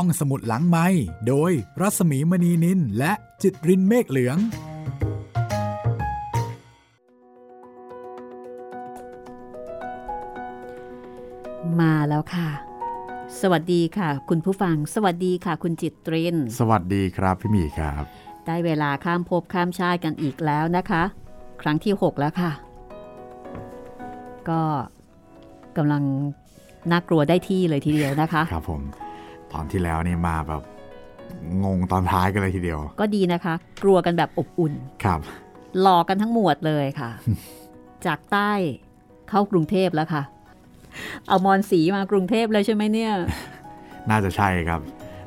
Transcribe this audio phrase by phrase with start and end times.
[0.00, 0.86] ห้องสมุดหลังไม้
[1.28, 4.36] โดยรัสมีมณีนินและจิตรินเมฆเหลือง
[11.80, 12.48] มาแล้วค่ะ
[13.40, 18.04] สวัสดีค่ะ คุณผู้ฟัง สวัสดีค่ะ คุณจิตริน สวัสดีครับพี่หมีครับ
[18.46, 21.02] ได้เวลาข้ามภพข้ามชาติกันอีกแล้วนะคะ
[21.62, 22.52] ครั้งที่ 6 แล้วค่ะ
[24.48, 24.62] ก็
[25.76, 26.02] กำลัง
[26.90, 29.05] น่ากลัวได้ที่เลยทีเดียวนะคะ ครับผมต
[29.56, 30.62] อนที่แล้วนี่มาแบบ
[31.64, 34.72] งงตอนท้ายกันเลยทีเดียว ก็ดีนะคะ กลัวกันแบบอบอุ่น
[35.04, 35.20] ครับ
[35.80, 37.10] หลอกกันทั้งหมวดเลยค่ะ
[38.06, 38.52] จากใต้
[39.28, 40.22] เข้ากรุงเทพแล้วค่ะ
[41.28, 43.12] เอามอนสีมากรุงเทพเลยใช่ไหมเนี่ย
[44.10, 44.80] น่าจะใช่ครับ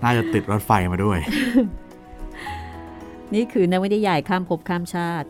[0.04, 1.20] น่าจะติดรถไฟมาด้วย
[3.34, 5.28] นี่คือนวนิยายข้ามภพข้ามชาติ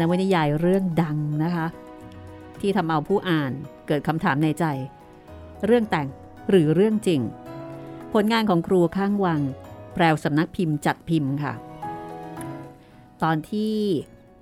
[0.00, 1.66] นวนิยายเรื่องดังนะคะ
[2.60, 3.52] ที่ทำเอาผู้อ่าน
[3.86, 4.64] เกิดคำถามในใจ
[5.66, 6.08] เรื่องแต่ง
[6.50, 7.20] หรือเรื่องจริง
[8.12, 9.40] ผลงานของครูข้างวัง
[9.94, 11.54] แปลสำนักพิมพ์จัดพิมพ์ค่ะ
[13.22, 13.74] ตอนที่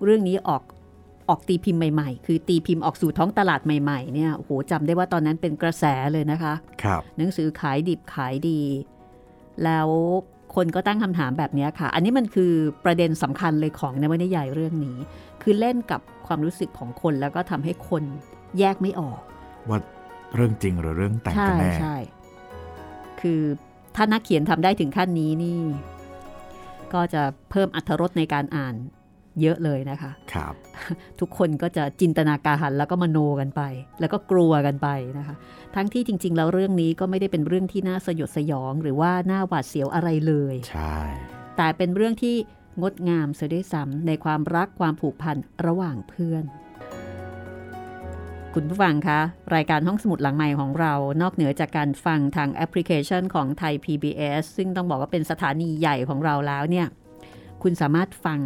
[0.05, 0.63] เรื่องนี้ออก
[1.29, 8.61] ออกตีพิมพ์ใหม่ๆ คือตีพิมพ์ออกสู่ท้องตลาดใหม่ๆ เนี่ยโอ้โหจำได้ว่าตอนนั้นเป็นกระแสเลยนะคะ ครับ หนังสือขายดิบขายดี
[9.65, 9.89] แล้ว
[10.55, 12.53] คนก็ตั้งคำถามแบบนี้ค่ะ อันนี้มันคือ
[12.85, 14.97] ประเด็นสำคัญเลยของนวนิยายเรื่องนี้
[15.43, 18.03] คือเล่นกับความรู้สึกของคนแล้วก็ทำให้คน
[18.59, 19.21] แยกไม่ออก
[19.69, 19.79] ว่า
[20.35, 21.97] เรื่องจริงหรือเรื่องแต่งใช่กันแน่ ใช่
[23.21, 23.41] คือ
[23.97, 25.61] ถ้านักเขียนทำได้ถึงขั้นนี้นี่
[26.95, 28.75] ก็จะเพิ่มอรรถรสในการอ่าน
[29.41, 30.55] เยอะเลยนะคะครับ
[31.21, 33.63] ทุกคนก็จะจินตนาการแล้วก็มโนกันไป
[34.01, 35.35] แล้วก็กลัวกันไปนะคะ
[35.75, 40.97] ทั้งที่จริง ๆ แล้วเรื่องนี้ก็ไม่ได้เป็นเรื่องที่น่าสยดสยอง หรือว่าน่าหวาดเสียวอะไรเลย ใช่
[41.57, 42.37] แต่เป็นเรื่องที่
[42.83, 45.37] งดงามเสียด้วยซ้ำในความรักความผูกพัน
[45.67, 46.45] ระหว่างเพื่อน
[48.59, 49.21] คุณผู้ฟังคะ
[49.55, 56.87] รายการห้องสมุดหลังไมค์ของเรา นอกเหนือจากการฟังทางแอปพลิเคชันของไทย PBS ซึ่งต้องบอกว่าเป็นสถานีใหญ่ของเราแล้วเนี่ย
[57.63, 58.39] คุณสามารถฟัง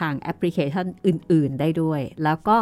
[0.00, 2.56] ทางแอปพลิเคชันอื่น ๆ ได้ด้วย แล้วก็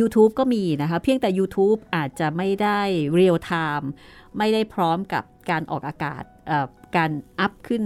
[0.00, 2.80] YouTube ก็มีนะคะ เพียงแต่ YouTube อาจจะไม่ได้
[3.14, 3.90] real time
[4.38, 6.66] ไม่ได้พร้อมกับการออกอากาศเอ่อ
[6.96, 7.10] การ
[7.40, 7.84] อัพขึ้น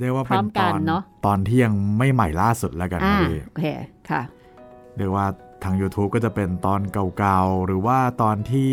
[0.00, 3.66] เรียกว่าพร้เป็อนมตกัอนนเนอะตอนที่ยังไม่ใหม่ล่าสุดแล้วกันคอ่ารับพี่โอเค
[4.10, 4.22] ค่ะ
[4.96, 5.26] เรียกว่า
[5.62, 8.72] ทาง YouTube ก็จะเป็นตอนเก่าๆ หรือว่าตอนที่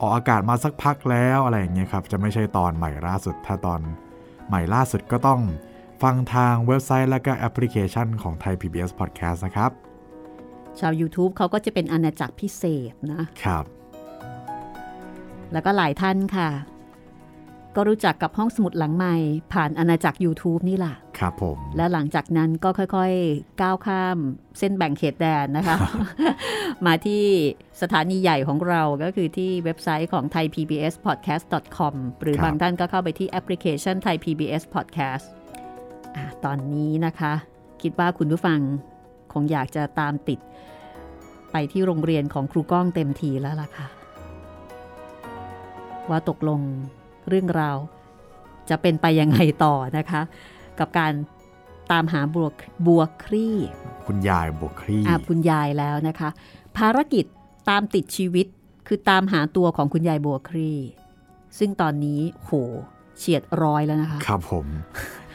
[0.00, 3.80] ออกอากาศมาสักพักแล้วอะไรอย่างเงี้ยครับ จะไม่ใช่ตอนใหม่ล่าสุด ถ้าตอน
[4.48, 5.40] ใหม่ล่าสุดก็ต้อง
[6.02, 9.70] ฟังทางเว็บไซต์และก็แอปพลิเคชันของไทย PBS Podcast นะครับ
[10.80, 13.64] ชาว YouTube เขาก็จะเป็นอาณาจักรพิเศษนะครับ
[15.52, 16.48] แล้วก็หลายท่านค่ะ
[17.76, 19.14] ก็รู้จักกับห้องสมุดหลังใหม่
[19.52, 24.16] ผ่านอาณาจักร YouTube นี่แหละครับผม และหลังจากนั้นก็ค่อยๆ ก้าวข้าม
[24.58, 25.76] เส้นแบ่งเขตแดนนะคะ
[26.86, 27.24] มาที่
[27.82, 35.26] สถานีใหญ่ของเราก็คือที่เว็บไซต์ของ thaipbspodcast.com หรือบางท่านก็เข้าไปที่แอปพลิเคชัน Thai PBS Podcast
[36.16, 37.32] อะตอนนี้นะคะ
[37.82, 38.58] คิดว่าคุณผู้ฟัง
[39.32, 40.38] คงอยากจะตามติด
[41.52, 43.86] ไปที่โรงเรียนของครูก้องเต็มทีแล้วล่ะค่ะ
[46.10, 46.60] ว่าตกลง
[47.28, 47.76] เรื่องราว
[48.70, 50.22] จะเป็นไปยังไงต่อนะคะ
[50.78, 51.12] กับการ
[51.92, 52.48] ตามหาบัว
[52.86, 53.56] บัวคลี่
[54.06, 56.28] คุณยายบวกครีอาคุณยายแล้วนะคะ
[56.76, 57.24] ภารกิจ
[57.68, 58.46] ตามติดชีวิต
[58.86, 60.78] คือตามหาตัวของคุณยายบัวคลี่
[61.58, 62.50] ซึ่งตอนนี้โห
[63.18, 64.66] เฉียดร้อยแล้วนะคะ ครับผม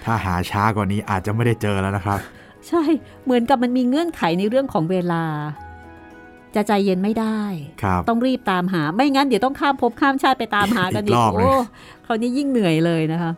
[0.04, 2.20] ถ้าหาช้ากว่านี้อาจจะไม่ได้เจอแล้วนะครับ
[2.68, 2.84] ใช่
[3.24, 5.24] เหมือนกับมันมีเงื่อนไขในเรื่องของเวลา
[6.58, 7.42] จะใจเย็นไม่ได้
[7.84, 11.54] ครับต้องรีบตามหา ไม่งั้นเดี๋ยวต้องข้ามภพข้ามชาติไปตามหากันอีอีกกรอบเลยโอ้
[12.06, 13.32] คราวนี้ยิ่งเหนื่อยเลยนะคะ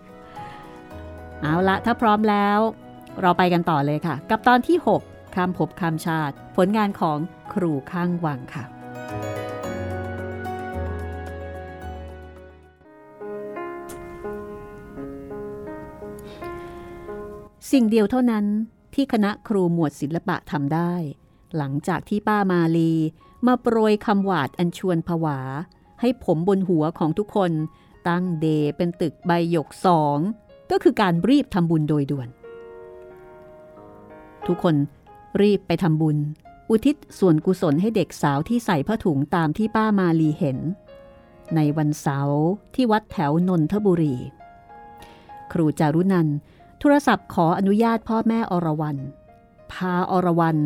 [1.41, 2.59] เอาละถ้าพร้อมแล้ว
[3.22, 7.18] เราไปกันต่อเลยค่ะ กับตอนที่ 6 ข้ามภพข้ามชาติ ผลงานของ
[7.53, 8.66] ครูข้างวังค่ะ
[17.72, 18.46] สิ่งเดียวเท่านั้น
[18.96, 20.94] ที่คณะครูหมวดศิลปะทำได้
[21.57, 22.91] หลังจากที่ป้ามาลี
[23.47, 25.39] มาโปรยคำหวาดอันชวนผวา
[26.01, 27.51] ให้ผมบนหัวของทุกคน
[28.07, 28.45] ตั้งเด
[28.77, 30.17] เป็นตึกใบหยกสอง
[30.72, 32.29] ก็คือการรีบทำบุญโดยด่วน
[34.47, 34.75] ทุกคน
[35.41, 36.17] รีบไปทำบุญ
[36.69, 40.57] อุทิศส่วนกุศลให้เด็กสาวที่ใส่ผ้าถุงตามที่ป้ามาลีเห็น
[41.55, 42.41] ในวันเสาร์
[42.75, 44.16] ที่วัดแถวนนทบุรี
[45.52, 46.28] ครูจารุนัน
[46.79, 49.02] โทรศัพท์ขออนุญาตพ่อแม่อรวรรณ
[49.72, 50.61] พาอรวรรณ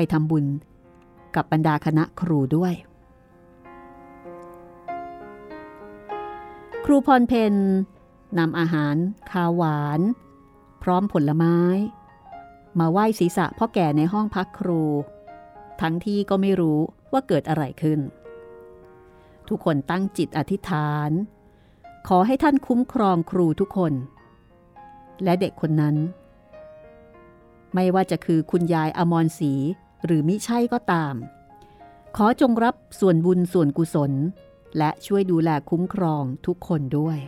[0.00, 0.46] ไปทำบุญ
[1.36, 2.74] กับบรรดาคณะครูด้วย
[6.84, 7.54] ครูพรเพน
[8.38, 8.96] นำอาหาร
[9.30, 10.00] คาวหวาน
[10.82, 11.56] พร้อมผลไม้
[12.78, 14.82] มาไหว้ศีรษะพ่อแก่ในห้องพักครู
[15.80, 16.78] ทั้งที่ก็ไม่รู้
[17.12, 18.00] ว่าเกิดอะไรขึ้น
[19.48, 21.10] ทุกคนตั้งจิตอธิษฐาน
[22.08, 23.92] ขอให้ท่านคุ้มครองครูทุกคน
[25.24, 25.96] และเด็กคนนั้น
[27.74, 29.52] ไม่ว่าจะคือคุณยายอมรศรี
[30.04, 31.14] หรือมิใช่ก็ตาม
[32.16, 34.12] ขอจงรับส่วนบุญส่วนกุศล
[34.78, 37.18] และช่วยดูแลคุ้มครองทุกคนด้วย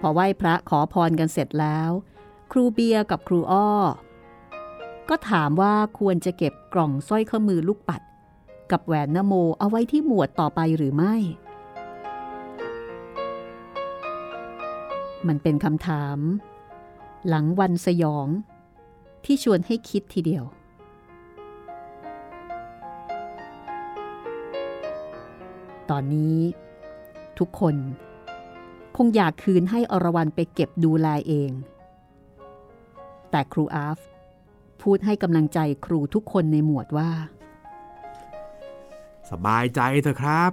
[0.00, 1.90] พอไหว้พระขอพรกันเสร็จแล้ว
[2.52, 3.70] ครูเบียร์กับครูอ้อ
[5.08, 8.02] ก็ถามว่าควรจะเก็บกล่องสร้อยข้อมือลูกปัด
[8.70, 11.14] กับแหวนนโมเอาไว้ที่หมวดต่อไปหรือไม่
[15.26, 16.18] มันเป็นคำถาม
[17.28, 18.28] หลังวันสยอง
[19.24, 20.44] ที่ชวนให้คิดทีเดียว
[25.90, 26.38] ตอนนี้
[27.38, 27.74] ทุกคน
[28.96, 31.50] คงอยากคืนให้อรวรันไปเก็บดูแลเอง
[33.30, 33.98] แต่ครูอาฟ
[34.82, 37.10] พูดให้กำลังใจครูทุกคนในหมวดว่า
[39.30, 40.52] สบายใจเถอะครับ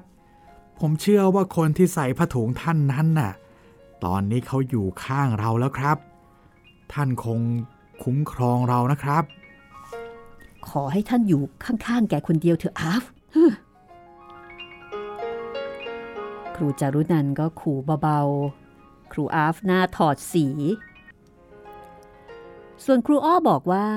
[0.79, 3.33] ผมเชื่อว่าคนที่ใส่ผ้าถุงท่านนั้นน่ะ
[4.05, 5.97] ตอนนี้เขาอยู่ข้างเราแล้วครับ
[6.93, 7.39] ท่านคง
[8.03, 9.23] คุ้มครองเรานะครับ
[10.69, 13.03] ขอให้ท่านอยู่ข้างๆ แกคนเดียวเถอะอาฟ
[16.55, 20.47] ครูจารุนันก็ขู่เบาๆ ครูอาฟหน้าถอดสี
[22.85, 23.87] ส่วนครูอ้อบอกว่า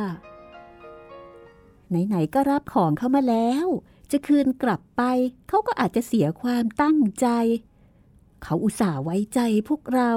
[1.88, 3.66] ไหนๆก็รับของเข้ามาแล้ว
[4.10, 5.02] จะคืนกลับไป
[5.48, 7.26] เขาก็อาจจะเสียความตั้งใจ
[8.42, 10.10] เขาอุตส่าห์ไว้ใจพวกเรา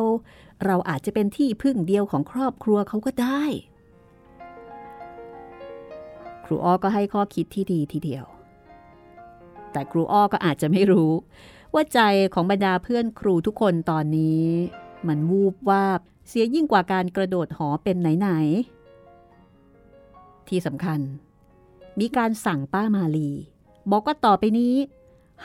[0.65, 3.43] เราอาจจะเป็นที่พึ่งเดียวของครอบครัวเขาก็ได้
[6.51, 8.25] รูอ้อก็ให้ข้อคิดที่ดีทีเดียว
[9.71, 11.11] แต่ครูอ้อก็อาจจะไม่รู้
[11.73, 11.99] ว่าใจ
[12.33, 14.45] ของบรรดาเพื่อนครูทุกคนตอนนี้
[15.07, 20.99] มันวูบวาบเสียยิ่งกว่าการกระโดดหอเป็นไหนๆที่สำคัญ
[21.99, 23.29] มีการสั่งป้ามาลี
[23.91, 24.75] บอกว่าต่อไปนี้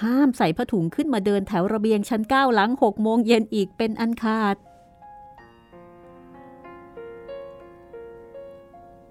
[0.02, 4.56] ห้ามใส่ผ้าถุงขึ้นมาเดินแถวระเบียงชั้นเก้าหลังหกโมงเย็นอีกเป็นอันขาด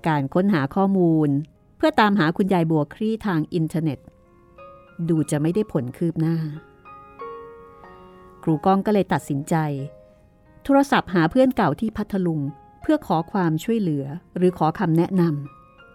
[0.07, 1.29] การค้นหาข้อมูล
[1.77, 3.99] เพื่อตามหาคุณยายบัวคลี่ทางอินเทอร์เน็ต
[5.09, 6.37] ดูจะไม่ได้ผลคืบหน้า
[8.43, 9.55] ครูก้องก็เลยตัดสินใจ
[10.63, 12.41] โทรศัพท์หาเพื่อนเก่าที่พัทลุง
[12.81, 14.05] เพื่อขอความช่วยเหลือ
[14.37, 15.21] หรือขอคำแนะน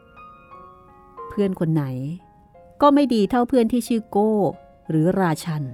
[0.08, 1.84] ำเพื่อนคนไหน
[2.82, 4.32] ก็ไม่ดีเท่าเพื่อนที่ชื่อโก้
[4.90, 5.64] หรือราชัน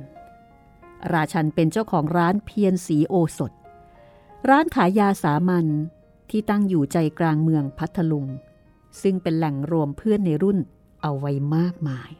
[1.12, 3.52] ราชันเป็นเจ้าของร้านเพียรสีโอสถ
[4.48, 5.66] ร้านขายยาสามัญ
[6.30, 8.26] ที่ตั้งอยู่ใจกลางเมืองพัทลุง
[9.02, 10.58] ซึ่งเป็นแหล่งรวมเพื่อนในรุ่น
[11.02, 12.10] เอาไว้มากมาย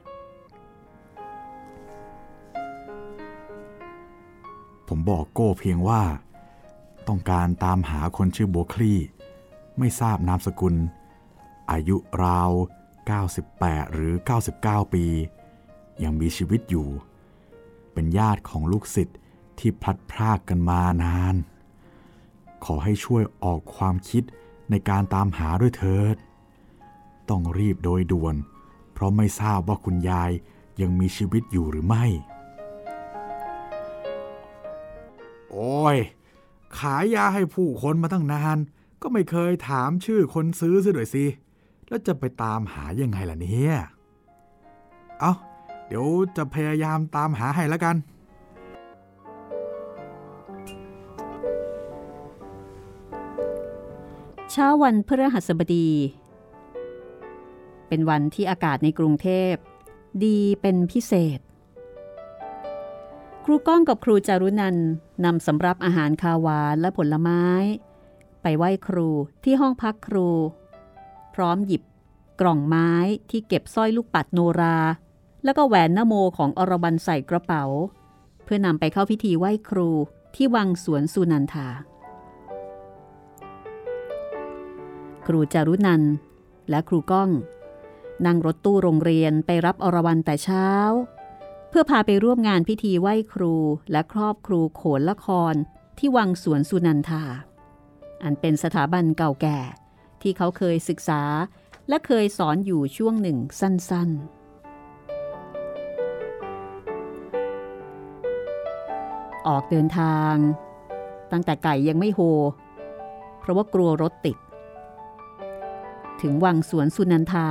[4.88, 6.02] ผมบอกโก้เพียงว่า
[7.08, 8.94] ต้องการตามหาคนชื่อโบคลี
[9.78, 10.74] ไม่ทราบนามสกุล
[11.70, 12.50] อายุราว
[13.22, 14.14] 98 หรือ
[14.54, 15.04] 99 ปี
[16.02, 16.88] ยังมีชีวิตอยู่
[17.92, 19.18] เป็นญาติของลูกศิษย์
[19.58, 21.34] ที่พลัดพรากกันมานาน
[22.64, 24.22] ขอให้ช่วยออกความคิด
[24.70, 26.16] ในการตามหาด้วยเถิด
[27.30, 28.34] ต้องรีบโดยด่วน
[28.92, 30.30] เพราะไม่ทราบว่าคุณยาย
[30.80, 32.04] ยังมีชีวิตอยู่หรือไม่
[35.50, 35.96] โอ้ย
[36.78, 38.58] ขายยาให้ผู้คนมาตั้งนาน
[39.02, 41.24] ก็ไม่เคยถามชื่อคนซื้อซะด้วยสิ
[41.88, 43.74] แล้วจะไปตามหายังไงล่ะเนี่ย
[45.20, 45.32] เอา
[45.86, 46.06] เดี๋ยว
[46.36, 47.96] จะพยายามตามหาให้แล้วกัน
[54.50, 55.86] เช้าวันพฤหัสบดี
[57.88, 59.54] เป็นวันที่อากาศในกรุงเทพ
[60.24, 61.40] ดีเป็นพิเศษ
[63.44, 64.76] ครูก้องกับครูจารุนัน
[65.24, 67.42] นำสำรับอาหารคาวหวานและผลไม้
[68.42, 69.08] ไปไหว้ครู
[69.44, 70.28] ที่ห้องพักครู
[71.34, 71.82] พร้อมหยิบ
[72.40, 72.90] กล่องไม้
[73.30, 74.78] ที่เก็บสร้อยลูกปัดโนรา
[75.44, 77.64] แล้วก็แหวนนโมของอรบันใส่กระเป๋า
[78.44, 79.88] เพื่อนำไปเข้าพิธีไหว้ครู
[80.34, 81.68] ที่วังสวนสุนันทา
[85.26, 86.02] ครูจารุนัน
[86.70, 87.30] และครูก้อง
[88.24, 90.68] นั่งรถตู้โรงเรียนไปรับอรวรันแต่เช้า
[91.68, 93.54] เพื่อพาไปร่วมงานพิธีไหว้ครู
[93.92, 95.54] และครอบครูโขนละคร
[95.98, 97.22] ที่วังสวนสุนันทา
[98.22, 99.58] อันเป็นสถาบันเก่าแก่
[100.22, 101.22] ที่เขาเคยศึกษา
[101.88, 104.36] และเคยสอนอยู่ช่วงหนึ่งสั้นๆ
[109.46, 110.34] ออกเดินทาง
[111.32, 112.20] ตั้งแต่ไก่ยังไม่โฮ
[113.40, 114.36] เพราะว่ากลัวรถติด
[116.20, 117.46] ถึงวังสวนสุนันทา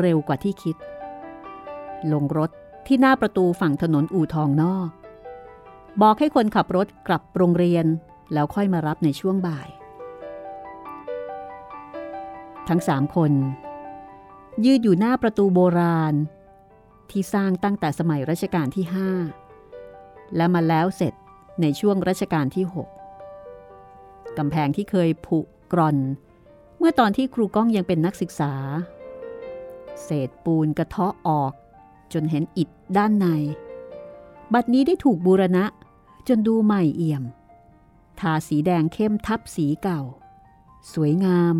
[0.00, 0.76] เร็วกว่าที่คิด
[2.12, 2.50] ลงรถ
[2.86, 4.88] ที่หน้าประตูฝั่งถนนอู่ทองนอก
[6.02, 7.86] บอกให้คนขับรถกลับโรงเรียน
[8.32, 9.68] แล้วค่อยมารับในช่วงบ่าย
[12.68, 13.32] ทั้งสามคน
[14.64, 16.14] ยืดอยู่หน้าประตูโบราณ
[17.10, 19.10] ที่สร้างตั้งแต่สมัยรัชกาลที่ห้า
[20.36, 21.14] และมาแล้วเสร็จ
[21.60, 22.64] ในช่วงรัชกาลที่
[23.32, 25.46] 6กำแพงที่เคยผุก
[25.78, 25.96] ร่อน
[26.78, 28.52] เมื่อตอนที่ครูก้องยังเป็นนักศึกษา
[30.02, 31.52] เศษปูนกระเทาะออก
[32.12, 33.26] จนเห็นอิฐด้านใน
[34.52, 35.64] บัดนี้ได้ถูกบูรณะ
[36.28, 37.24] จนดูใหม่เอี่ยม
[38.20, 40.00] ทาสีแดงเข้มทับสีเก่า
[40.92, 41.54] สวยงาม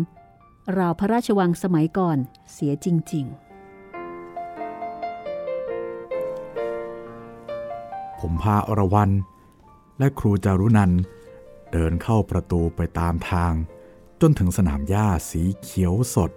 [0.77, 2.17] ราวพระราชวังสมัยก่อน
[2.51, 3.51] เสียจริง ๆ
[8.19, 9.11] ผมพาอรวรัน
[9.99, 10.91] และครูจารุนัน
[11.71, 13.53] เดินเข้าประตูไปตามทาง
[14.21, 16.31] จนถึงสนามหญ้าสีเขียวสด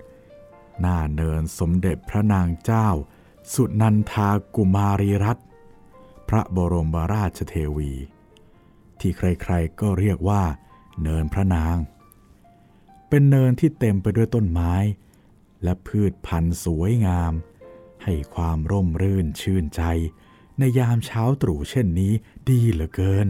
[0.81, 2.89] หน้าเนินสมเด็จพระนางเจ้า
[3.53, 5.47] สุนันทากุมารีรัตน์
[6.29, 7.93] พระบรมราชเทวี
[8.99, 10.43] ที่ใครๆก็เรียกว่า
[11.03, 11.77] เนินพระนาง
[13.09, 14.75] เป็นเนินที่เต็มไปด้วยต้นไม้
[15.63, 17.33] และพืชพันธุ์สวยงาม
[18.05, 19.83] ให้ความร่มรื่นชื่นใจ
[20.59, 22.13] ในยามเช้าตรู่เช่นนี้
[22.49, 23.29] ดีเหลือเกิน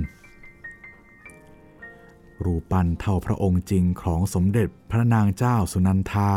[2.44, 6.30] รูปปั้นเท่าพระองค์จริงของสมเด็จพระนางเจ้าสุนันทา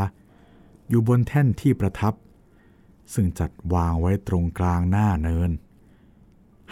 [0.90, 2.14] อยู่บนแท่นที่ประทับ
[3.14, 5.52] ซึ่งจัดวางไว้ตรงกลางหน้าเนิน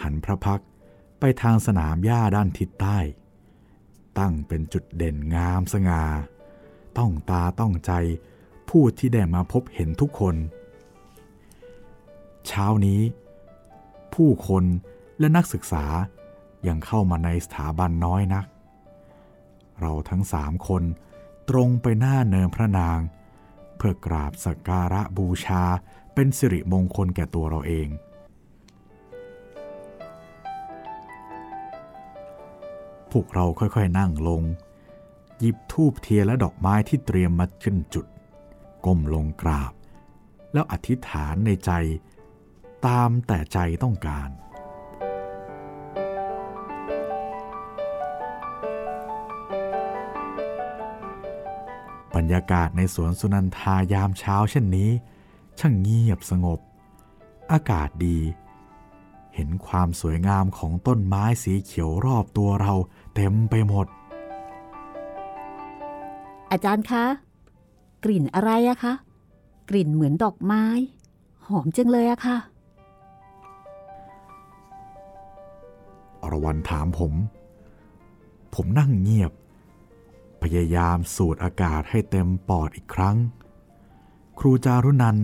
[0.02, 0.62] หันพระพัก
[1.18, 2.98] ไปทางสนามหญ้าด้านทิศใต้
[4.18, 6.04] ตั้งเป็นจุดเด่นงามสง่า
[6.98, 7.92] ต้องตาต้องใจ
[8.68, 10.36] ผู้ที่ได้มาพบเห็นทุกคน
[12.46, 13.00] เช้านี้
[14.14, 14.64] ผู้คน
[15.18, 15.84] และนักศึกษา
[16.66, 18.46] ยังเข้ามาในสถาบันน้อยนัก
[19.80, 20.82] เราทั้งสามคน
[21.50, 22.98] ตรงไปหน้าเนินพระนาง
[23.76, 25.62] เพื่อกราบสักการะบูชา
[26.14, 27.88] เป็นสิริมงคลแก่ตัวเราเอง
[33.12, 34.42] พวกเราค่อยๆนั่งลง
[35.38, 38.06] หยิบทูบเทียนและดอกไม้ที่เตรียมมาขึ้นจุด
[38.86, 39.72] ก้มลงกราบ
[40.52, 41.70] แล้วอธิษฐานในใจ
[42.86, 44.28] ตามแต่ใจต้องการ
[52.16, 54.90] บรรยากาศในสวนสุนันทายามเช้าเช่นนี้
[55.58, 56.60] ช่างเงียบสงบ
[57.52, 58.18] อากาศดี
[59.34, 62.74] เห็นความสวยงามของต้นไม้สีเขียวรอบตัวเรา
[63.14, 67.04] เต็มไปหมดๆอาจารย์คะ
[68.04, 68.92] กลิ่นอะไรอะคะ
[69.70, 70.64] กลิ่นเหมือนดอกไม้
[71.46, 72.36] หอมจังเลยอะค่ะ
[76.22, 77.12] อรวรันถามผม
[78.54, 79.32] ผมนั่งเงียบ
[80.42, 83.16] พยายามสูดอากาศให้เต็มปอดอีกครั้ง
[84.38, 85.16] ครูจารุนัน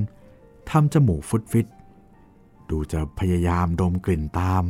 [0.71, 1.67] ทำจมูกฟุดฟิต
[2.71, 4.65] ดูจะพยายามดมกลิ่นตาม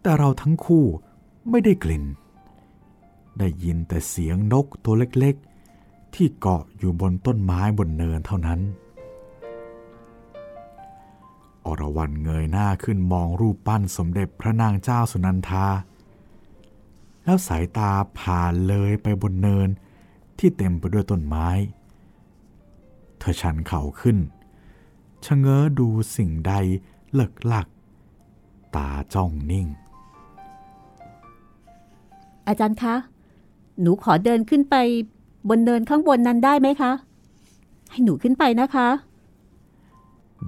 [0.00, 0.84] แต่เราทั้งคู่
[1.50, 2.04] ไม่ได้กลิ่น
[3.38, 8.60] ได้ยินแต่เสียงนกตัวเล็กๆ ที่เกาะอยู่บนต้นไม้บนเนินเท่านั้น
[11.66, 15.66] อรวรันเงยหน้าขึ้นมองรูปปั้นสมเด็จพระนางเจ้าสุนันทา
[17.26, 19.68] แล้วสายตาผ่านเลยไปบนเนิน
[20.38, 21.48] ที่เต็มไปด้วยต้นไม้
[23.18, 24.16] เธอชันเข่าขึ้น
[25.24, 26.52] ชะเง้อดูสิ่งใด
[27.14, 27.66] เลิกลัก
[28.76, 29.66] ตาจ้องนิ่ง
[32.46, 32.94] อาจารย์คะ
[33.80, 34.76] หนูขอเดินขึ้นไป
[35.48, 36.92] บนเนินข้างบนนั้นได้ไหมคะ
[37.90, 38.88] ให้หนูขึ้นไปนะคะ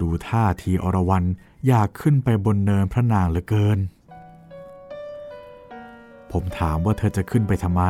[0.00, 1.25] ดูท่าทีอรวรัน
[1.66, 3.78] อยากขึ้นไปบนเนินพระนางเหลือเกิน
[6.32, 7.82] ผมถามว่าเธอจะขึ้นไปทำไม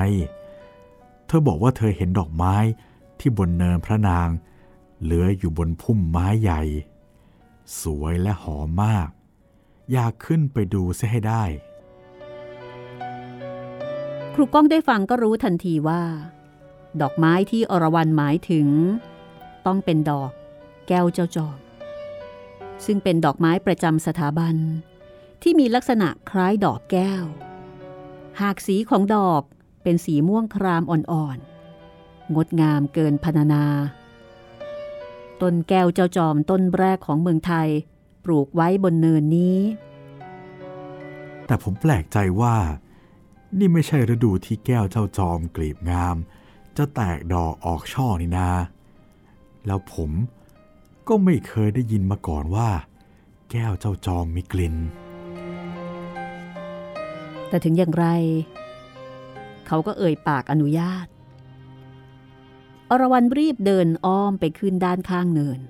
[1.26, 2.54] เธอบอกว่าเธอเห็นดอกไม้
[3.20, 4.28] ที่บนเนินพระนาง
[5.02, 6.62] เหลืออยู่บนพุ่มไม้ใหญ่
[7.80, 9.08] สวยและหอมมาก
[9.92, 11.44] อยากขึ้นไปดูเสียให้ได้
[14.34, 16.02] ครูก้องได้ฟังก็รู้ทันทีว่า
[17.00, 18.68] ดอกไม้ที่อรวรันหมายถึง
[19.66, 20.30] ต้องเป็นดอก
[20.88, 21.58] แก้วเจ้าจอม
[22.84, 24.56] ซึ่งเป็นดอกไม้ประจำสถาบัน
[25.42, 27.24] ที่มีลักษณะคล้ายดอกแก้ว
[28.40, 29.42] หากสีของดอก
[29.82, 33.64] เป็นสีม่วงครามอ่อนๆ งดงามเกินพรรณนา
[35.40, 37.68] ต้นแก้วเจ้าจอมต้นแรกของเมืองไทย
[38.24, 39.58] ปลูกไว้บนเนินนี้
[41.46, 42.56] แต่ผมแปลกใจว่า
[43.58, 46.16] นี่ไม่ใช่ฤดูที่แก้วเจ้าจอมกลีบงาม
[46.76, 48.50] จะแตกดอกออกช่อนี่นา
[49.66, 50.10] แล้วผม
[51.08, 52.70] ก็ไม่เคยได้ยินมาก่อนว่า
[53.50, 54.74] แก้วเจ้าจอมมีกลิ่น
[57.48, 58.06] แต่ถึงอย่างไร
[59.66, 61.06] เขาก็เอ่ยปากอนุญาต
[62.90, 65.60] อรวรันรีบเดินอ้อมไปขึ้นด้านข้างเนิน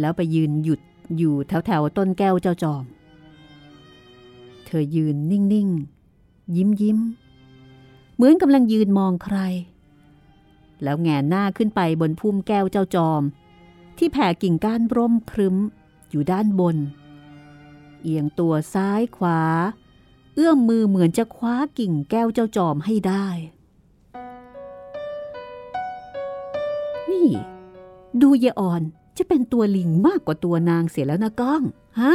[0.00, 0.80] แล้วไปยืนหยุด
[1.16, 2.84] อยู่แถวแถวๆต้นแก้วเจ้าจอม
[4.64, 5.68] เธอยืนนิ่ง
[6.12, 6.98] ๆ ยิ้มยิ้ม
[8.14, 9.38] เหมือนกำลังยืนมองใคร
[10.82, 13.22] แล้วแงนหน้าขึ้นไปบนพุ่มแก้วเจ้าจอม
[13.98, 15.56] ที่แผ่กิ่งก้านร่มครึ้ม
[16.10, 16.76] อยู่ด้านบน
[18.02, 19.40] เอียงตัวซ้ายขวา
[20.40, 23.26] อื้อมมือเหมือนจะคว้ากิ่งแก้วเจ้าจอมให้ได้
[27.10, 27.28] นี่
[28.22, 28.82] ดูเยออน
[29.18, 31.62] จะเป็นตัวลิงมากกว่าตัวนางเสียแล้วนะก้อง
[32.00, 32.12] ฮะ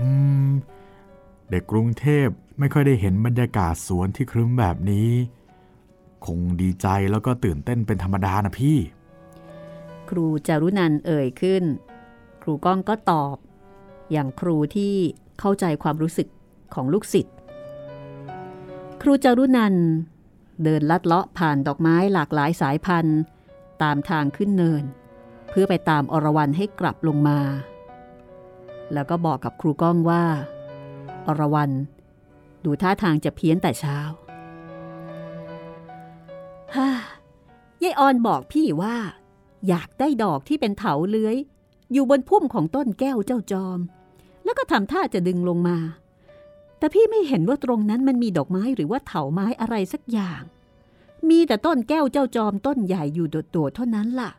[0.00, 0.08] อื
[0.46, 0.48] ม
[1.50, 2.26] เด็กกรุงเทพ
[2.58, 5.10] ไม่ค่อยได้เห็นบรรยากาศสวนที่ครึ้มแบบนี้
[6.26, 8.78] คงดีใจแล้วก็ตื่นเต้นเป็นธรรมดานะพี่
[10.08, 11.64] ครูจารุนันเอ่ยขึ้น
[12.42, 13.36] ครูก้องก็ตอบ
[14.12, 14.96] อย่างครูที่
[15.40, 16.28] เข้าใจความรู้สึก
[16.74, 17.34] ของลูกศิษย์
[19.02, 19.74] ครูจารุนัน
[20.62, 23.20] เดินลัดเลาะผ่านดอกไม้หลากหลายสายพันธุ์
[23.82, 24.84] ตามทางขึ้นเนิน
[25.50, 27.38] เพื่อไปตามอรวรันให้กลับลงมา
[28.92, 30.24] แล้วก็บอกกับครูก้องว่า
[31.26, 31.72] อรวรัน
[32.64, 33.98] ดูท่าทางจะเพี้ยนแต่เช้า
[36.76, 36.90] ฮ่า
[37.82, 38.96] ยายออนบอกพี่ว่า
[39.68, 41.36] อยากได้ดอกที่เป็นเถาเลื้อย
[41.92, 43.78] อยู่บนพุ่มของต้นแก้วเจ้าจอม
[44.54, 45.78] แล้วก็ทำท่าจะดึงลงมา
[46.78, 50.42] แต่พี่ไม่เห็นว่าตรงนั้นมันมีดอกไม้หรือว่าเถาไม้อะไรสักอย่าง
[51.28, 54.30] มีแต่ต้นแก้วเจ้าจอมต้นใหญ่อยู่โดดๆเท่านั้นล่ะ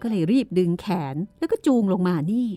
[0.00, 2.48] ก็เลยรีบดึงแขนแล้วก็จูงลงมานี่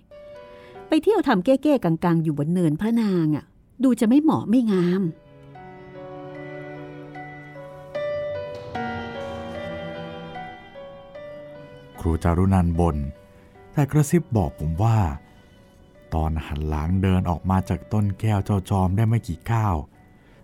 [0.87, 3.45] ไปเที่ยวทำเก้ๆกังๆ อยู่บนเนินพระนางอะ
[3.83, 5.01] ดูจะไม่เหมาะไม่งาม
[11.99, 12.97] ครูจารุนันบน
[13.73, 14.97] แต่กระซิบบอกผมว่า
[16.15, 19.75] ตอนหันหลังเดินออกมาจากต้นแก้วเจ้าจอมได้ไม่กี่ก้าว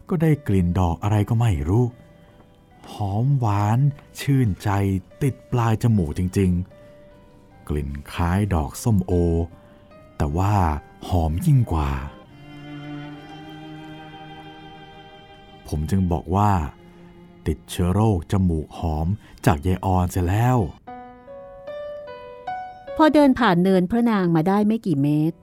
[0.10, 1.86] ก็ได้กลิ่นดอกอะไรก็ไม่รู้
[2.94, 3.80] หอมหวาน
[4.20, 4.70] ชื่นใจ
[5.24, 6.52] ติดปลายจมูกจริง
[7.10, 9.14] ๆ กลิ่นคล้ายดอกส้มโอ
[10.18, 10.54] แต่ว่า
[11.08, 11.92] หอมยิ่งกว่า
[15.68, 16.52] ผมจึงบอกว่า
[17.48, 19.08] ติดเชื้อโรคจมูกหอม
[19.46, 20.58] จากยายออนเสียแล้ว
[22.98, 25.38] พอเดินผ่านเนินพระนางมาได้ไม่กี่เมตร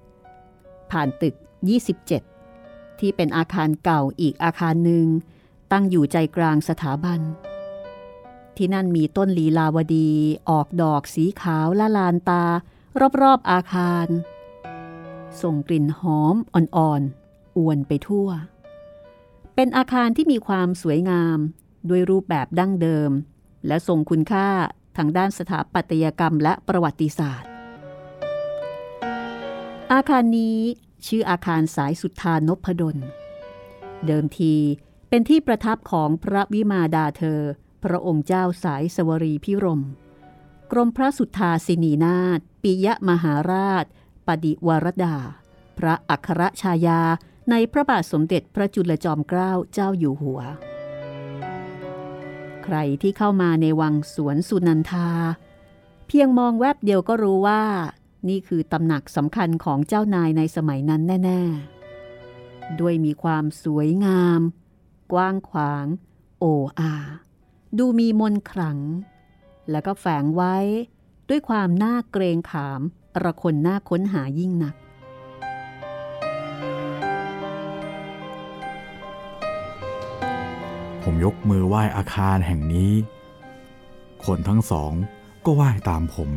[0.93, 1.35] ผ่านตึก
[2.19, 5.07] 27 ที่เป็นอาคารเก่าอีกอาคารหนึ่ง
[5.73, 7.21] ตั้งอยู่ใจกลางสถาบัน
[8.57, 10.11] ที่นั่นมีต้นลีลาวดี
[10.51, 12.45] ออกดอกสีขาวละลานตา
[13.21, 14.07] รอบๆอาคาร
[15.43, 18.29] ส่งกลิ่นหอมอ่อนๆอวนไปทั่ว
[19.55, 21.39] เป็นอาคารที่มีความสวยงาม
[21.89, 23.11] ด้วยรูปแบบดั้งเดิม
[23.67, 24.49] และทรงคุณค่า
[24.97, 27.49] ทางด้านสถาปัตยกรรมและประวัติศาสตร์
[29.93, 30.59] อาคารนี้
[31.07, 32.97] ชื่ออาคารสายสุทธานพดล
[34.07, 34.55] เดิมที
[35.09, 37.41] เป็นที่ประทับของพระวิมาดาเธอ
[37.85, 39.83] พระองค์เจ้าสายสวรีพิรม
[40.71, 43.85] กรมพระสุทธาสินีนาถปิยมหาราช
[44.27, 45.17] ปดิวรดา
[45.79, 47.01] พระอัครชายา
[47.51, 50.41] ในพระบาทสมเด็จพระจุลจอมเกล้าเจ้าอยู่หัว
[52.65, 55.09] ใครที่เข้ามาในวังสวนสุนันทา
[56.07, 57.63] เพียงมองแวบเดียวก็รู้ว่า
[58.29, 61.43] นี่คือตำหนักสำคัญของเจ้านายในสมัยนั้นแน่
[62.11, 64.41] ๆ ด้วยมีความสวยงาม
[65.13, 65.87] กว้างขวาง
[66.41, 66.95] โอ้อา
[67.79, 68.79] ดูมีมนขลัง
[69.71, 70.57] แล้วก็แฝงไว้
[71.29, 72.81] ด้วยความน่าเกรงขาม
[73.25, 74.75] ระคนน่าค้นหายิ่งนัก
[81.03, 82.93] ผมยกมือไหว้อาคารแห่งนี้
[84.25, 84.93] คนทั้งสอง
[85.45, 86.31] ก็ไหว้ตามผม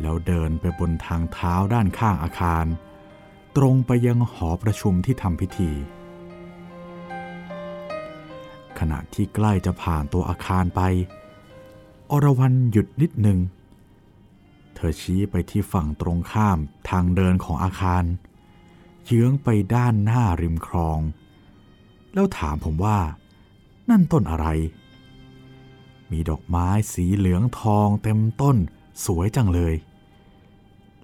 [0.00, 2.66] แล้วเดินไปบนทางเท้าด้านข้างอาคาร
[3.56, 5.70] ตรงไปยังหอประชุมที่ทำพิธี
[8.78, 10.80] ขณะที่ใกล้จะผ่านตัวอาคารไป
[12.10, 13.38] อรวรันหยุดนิดหนึ่ง
[14.74, 18.04] เธอชี้ไปที่ฝั่งตรงข้ามทางเดินของอาคาร
[19.04, 21.00] เยื้องไปด้านหน้าริมคลอง
[22.14, 22.98] แล้วถามผมว่า
[23.90, 24.46] นั่นต้นอะไร
[26.10, 28.56] มีดอกไม้สีเหลืองทองเต็มต้น
[29.04, 29.74] สวยจังเลย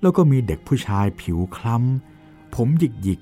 [0.01, 3.21] แล้วก็มีเด็กผู้ชายผิวคล้ำ ผมหยิกหยิก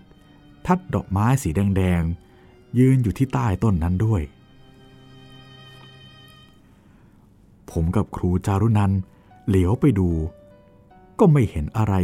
[0.66, 4.22] ทัดดอกไม้สีแดงๆ ยืนอยู่ที่ใต้ต้นนั้นด้วย
[7.70, 8.92] ผมกับครูจารุนัน
[9.48, 10.11] เหลียวไปดู
[11.18, 11.94] ก็ไม่เห็นอะไร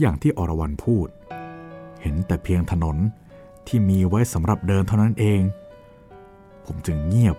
[0.00, 1.08] อย่างที่อรวรันพูด
[2.02, 2.96] เห็นแต่เพียงถนน
[3.66, 5.40] ที่มีไว้สำหรับเดินเท่านั้นเอง
[6.64, 7.36] ผมจึงเงียบ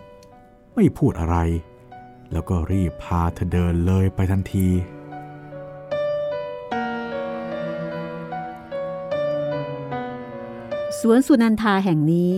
[0.76, 1.38] ไม่พูดอะไร
[2.34, 4.68] แล้วก็รีบพาเธอเดินเลยไปทันที
[11.00, 12.38] สวนสุนันทาแห่งนี้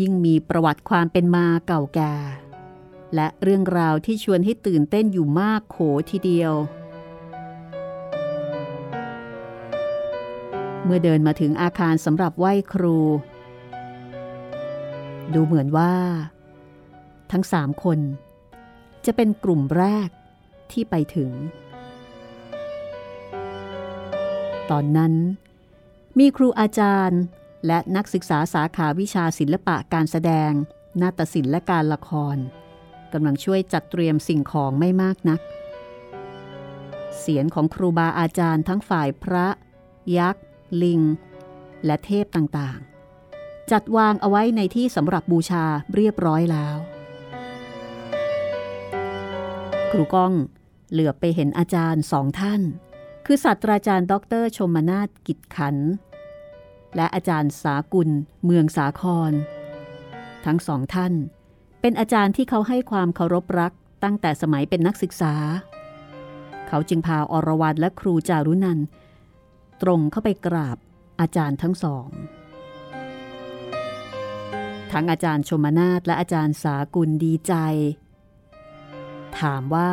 [0.00, 2.14] ยิ่งมีประวัติความเป็นมาเก่าแก่
[3.14, 5.76] และเรื่องราวที่ชวนให้ตื่นเต้นอยู่มากโข
[6.10, 6.52] ทีเดียว
[10.84, 12.98] เมื่อเดินมาถึงอาคารสำหรับไหว้ครู
[15.34, 15.94] ดูเหมือนว่า
[17.32, 17.98] ทั้งสามคน
[19.06, 20.08] จะเป็นกลุ่มแรก
[20.72, 21.30] ที่ไปถึง
[24.70, 25.14] ตอนนั้น
[26.18, 27.20] มีครูอาจารย์
[27.66, 30.52] และนักศึกษาสาขาวิชาศิลปะการแสดง
[31.00, 32.36] นาฏศิลป์และการละคร
[33.12, 35.40] กำลังช่วยจัดเตรียมสิ่งของไม่มากนัก
[37.20, 39.46] เสียงของครูบาอาจารย์ทั้งฝ่ายพระ
[40.18, 40.44] ยักษ์
[40.82, 41.00] ลิง
[41.84, 46.76] และเทพต่างๆ จัดวางเอาไว้ในที่สำหรับบูชาเรียบร้อยแล้ว
[49.96, 50.32] ครูก้อง
[50.92, 52.62] เหลือไปเห็นอาจารย์สองท่าน
[53.26, 55.76] คือศาสตราจารย์ ดร ชมนาฏกิจขัน
[56.96, 58.08] และอาจารย์สากุล
[58.44, 59.32] เมืองสาคร
[60.44, 61.12] ทั้งสองท่าน
[61.80, 63.72] เป็นอาจารย์ที่เขาให้ความเคารพรัก
[64.04, 65.34] ตั้งแต่สมัยเป็นนักศึกษา
[66.68, 68.78] เขาจึงพาอรวรรณและครูจารุนัน
[69.82, 70.78] ตรงเข้าไปกราบ
[71.20, 72.08] อาจารย์ทั้งสอง
[74.92, 77.54] ทั้งอาจารย์ชมนาฏและอาจารย์สากุลดีใจ
[79.40, 79.90] ถามว่า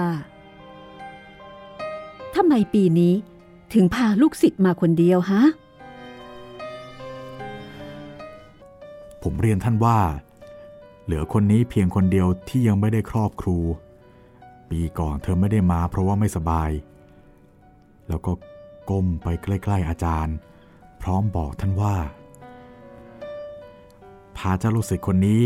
[2.36, 3.14] ทำไมปีนี้
[3.74, 5.44] ถึงพาลูกศิษย์มาคนเดียวฮะ
[9.24, 10.00] ผมเรียนท่านว่า
[11.04, 13.58] เหลือคนนี้เพียงคนเดียวที่ยังไม่ได้ครอบครู
[14.70, 16.72] ปีก่อนเธอไม่ได้มาเพราะว่าไม่สบาย
[18.08, 18.32] แล้วก็
[18.90, 20.36] ก้มไปใกล้ ๆอาจารย์
[21.02, 21.96] พร้อมบอกท่านว่า
[24.38, 25.42] พาเจ้าลูกศิษย์คนนี้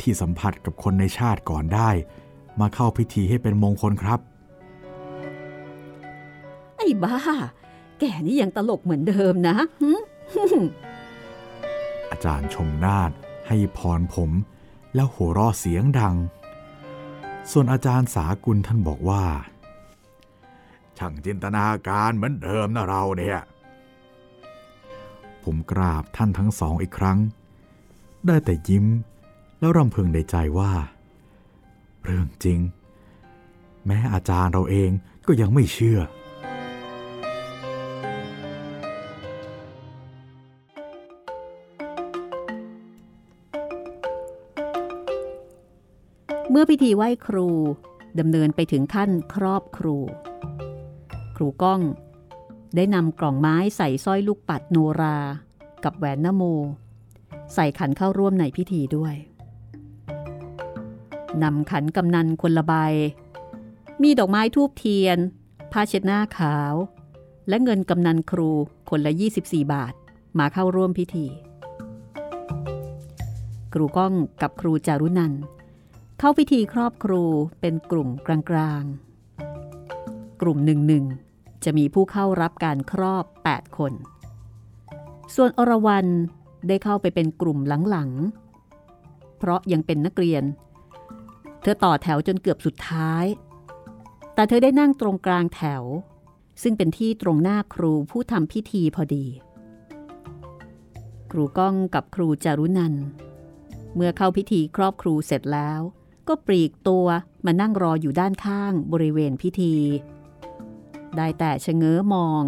[0.00, 1.90] ที่สัมผัสกับคนในชาติก่อนได้
[2.60, 4.20] มาเข้าพิธีให้เป็นมงคลครับ
[6.76, 7.16] ไอ้บ้า
[7.98, 9.90] แกนี่ยังตลกเหมือนเดิมนะหึ
[12.10, 13.10] อาจารย์ชมนาฏ
[13.46, 14.30] ให้พรผม
[14.94, 16.16] แล้วหัวเราะเสียงดัง
[17.50, 19.24] ส่วนอาจารย์สากุลท่านบอกว่า
[20.98, 23.38] ช่างจินตนาการเหมือนเดิมนะเราเนี่ย
[25.44, 27.18] ผมกราบท่านทั้งสองอีกครั้ง
[28.26, 28.86] ได้แต่ยิ้ม
[29.60, 30.72] แล้วรำพึงในใจว่า
[32.06, 32.60] เรื่องจริง
[33.86, 34.90] แม้อาจารย์เราเอง
[35.26, 36.00] ก็ยังไม่เชื่อ
[46.50, 47.48] เมื่อพิธีไหว้ครู
[48.18, 49.96] ดำเนินไปถึงขั้นครอบครู
[51.36, 51.80] ครูก้อง
[52.76, 55.18] ได้นำกล่องไม้ใส่สร้อยลูกปัดโนรา
[55.84, 56.42] กับแหวนนโม
[57.54, 59.14] ใส่ขันเข้าร่วมในพิธีด้วย
[61.42, 62.74] นำขันกำนันคนละใบ
[64.02, 65.18] มีดอกไม้ทูบเทียน
[65.72, 66.74] ผ้าเช็ดหน้าขาว
[67.48, 68.50] และเงินกำนันครู
[68.90, 69.94] คนละ 24 บาท
[70.38, 71.26] มาเข้าร่วมพิธี
[73.72, 75.32] ครูก้องกับครูจารุนัน
[76.18, 77.22] เข้าพิธีครอบครู
[77.60, 81.04] เป็นกลุ่มกลางๆ กลุ่มหนึ่งหนึ่ง
[81.64, 83.92] จะมีผู้เข้ารับการครอบ 8 คน
[85.34, 86.06] ส่วนอรวรัน
[86.68, 87.58] ได้เข้าไปเป็นกลุ่ม
[87.90, 90.42] หลังๆ เพราะยังเป็นนักเรียน
[91.66, 93.24] ธอต่อแถวจนเกือบสุดท้าย
[94.34, 95.84] แต่เธอได้นั่งตรงกลางแถว
[96.62, 99.26] ซึ่งเป็นที่ตรงหน้าครูผู้ทำพิธีพอดี
[101.30, 102.94] ครูก้องกับครูจารุนัน
[103.94, 105.80] เมื่อเข้าพิธีครอบครูเสร็จแล้ว
[106.28, 107.06] ก็ปลีกตัว
[107.46, 109.74] มานั่งรออยู่ด้านข้างบริเวณพิธี
[111.16, 112.42] ได้แต่ชะเง้อมอง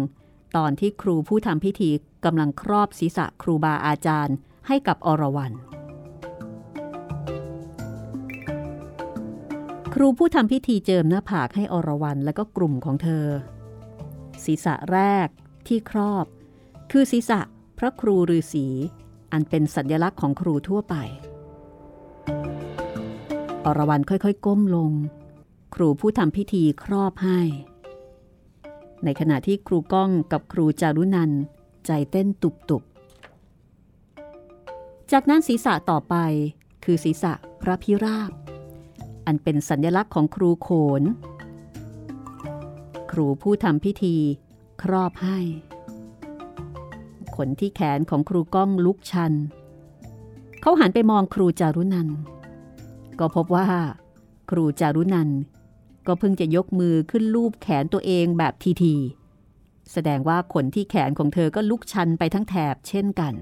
[0.57, 1.89] ตอนที่ครูผู้ทำพิธี
[2.25, 4.35] กำลังครอบศีรษะครูบาอาจารย์
[4.67, 5.53] ให้กับอรวรัน
[9.95, 13.25] ครูผู้ทำพิธีเจิมหน้าผากให้อรวรันและก็กลุ่มของเธอ
[14.43, 15.27] ศีรษะแรก
[15.67, 16.25] ที่ครอบ
[16.91, 17.39] คือศีรษะ
[17.77, 18.67] พระครูฤาษี
[19.31, 20.95] อันเป็นสัญลักษณ์ของครูทั่วไป
[23.65, 24.91] อรวรันค่อยๆ ก้มลง
[25.75, 27.39] ครูผู้ทำพิธีครอบให้
[29.03, 31.31] ในขณะที่ครูก้องกับครูจารุนัน
[31.85, 36.15] ใจเต้นตุบๆ จากนั้นศีรษะต่อไป
[36.83, 38.31] คือศีรษะพระพิราบ
[39.29, 40.69] อันเป็นสัญลักษณ์ของครูโข
[41.01, 41.03] น
[43.11, 44.15] ครูผู้ทำพิธี
[44.81, 45.39] ครอบให้
[47.35, 49.33] ขนที่แขนของครูก้องลุกชัน
[50.61, 52.09] เขาหันไปมองครูจารุนัน
[53.19, 53.67] ก็พบว่า
[54.51, 55.29] ครูจารุนัน
[56.07, 63.33] ก็เพิ่งจะยกมือขึ้นลูบแขนตัวเองแบบทีๆแสดงว่าขนที่แขนของเธอก็ลุกชันไปทั้งแถบเช่นกัน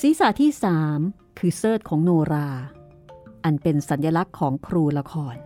[0.00, 0.98] ศีรษะที่สาม
[1.38, 2.48] คือเทริดของโนรา
[3.44, 5.36] อันเป็นสัญลักษณ์ของครูละคร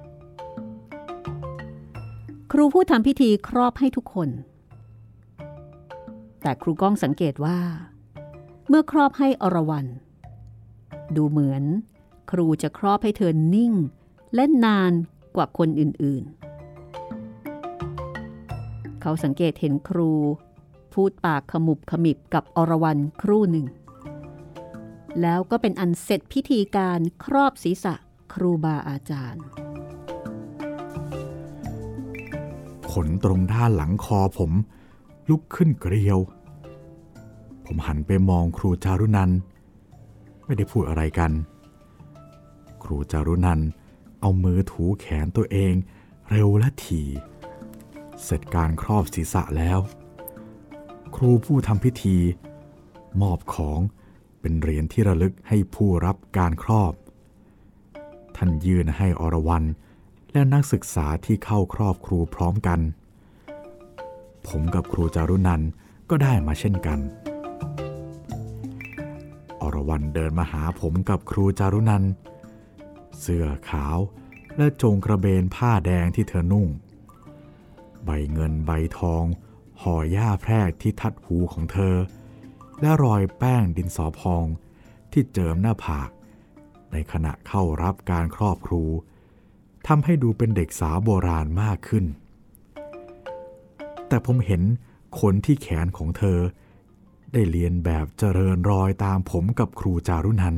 [2.52, 4.28] ครูผู้ทำพิธีครอบให้ทุกคน
[6.42, 7.58] แต่ครูก้องสังเกตว่า
[8.68, 9.86] เมื่อครอบให้อรวรัน
[11.16, 11.64] ดูเหมือน
[12.30, 13.72] ครูจะครอบให้เธอนิ่ง
[14.34, 14.92] และนาน
[15.36, 20.10] กว่าคนอื่นๆ เขาสังเกตเห็นครู
[20.94, 23.66] พูดปากขมุบขมิบกับอรวรันครู่หนึ่ง
[25.22, 27.94] แล้วก็เป็นอันเสร็จพิธีการครอบศีรษะ
[28.32, 29.44] ครูบาอาจารย์
[32.92, 34.52] คนตรงด้านหลังคอผม
[35.28, 36.18] ลุกขึ้นเกลียว
[37.64, 39.30] ผมหันไปมองครูจารุนัน
[40.44, 41.32] ไม่ได้พูดอะไรกัน
[42.82, 43.60] ครูจารุนัน
[44.20, 45.74] เอามือถูแขนตัวเอง
[46.30, 47.08] เร็วและถี่
[48.22, 49.78] เสร็จการครอบศีรษะแล้ว
[51.16, 52.16] ครูผู้ทำพิธี
[53.20, 53.80] มอบของ
[54.46, 56.92] เป็นเหรียญที่ระลึกให้ผู้รับการครอบ
[58.36, 59.64] ท่านยื่นให้อรวรัน
[60.32, 62.80] และนักศึกษาที่เข้าครอบครูพร้อมกัน
[64.46, 65.62] ผมกับครูจารุนัน
[66.10, 66.98] ก็ได้มาเช่นกัน
[69.60, 72.04] อรวรันเดินมาหาผมกับครูจารุนัน
[73.20, 73.98] เสื้อขาว
[74.56, 76.68] และจงกระเบนผ้าแดงที่เธอนุ่ง
[78.04, 79.24] ใบเงินใบทอง
[79.82, 81.96] ห่อหญ้าแพรกที่ทัดหูของเธอ
[82.80, 84.44] และรอยแป้งดินสอพอง
[85.12, 86.10] ที่เจิมหน้าผาก
[86.92, 88.82] ในขณะเข้ารับการครอบครู
[89.86, 92.04] ทำให้ดูเป็นเด็กสาวโบราณมากขึ้น
[94.08, 94.62] แต่ผมเห็น
[95.18, 96.38] ขนที่แขนของเธอ
[97.32, 100.56] ได้เรียนแบบเจริญรอยตามผมกับครูจารุนัน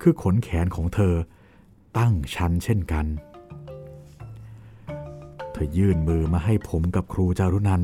[0.00, 1.14] คือขนแขนของเธอ
[1.98, 3.06] ตั้งชันเช่นกัน
[5.52, 7.82] เธอยื่นมือมาให้ผมกับครูจารุนัน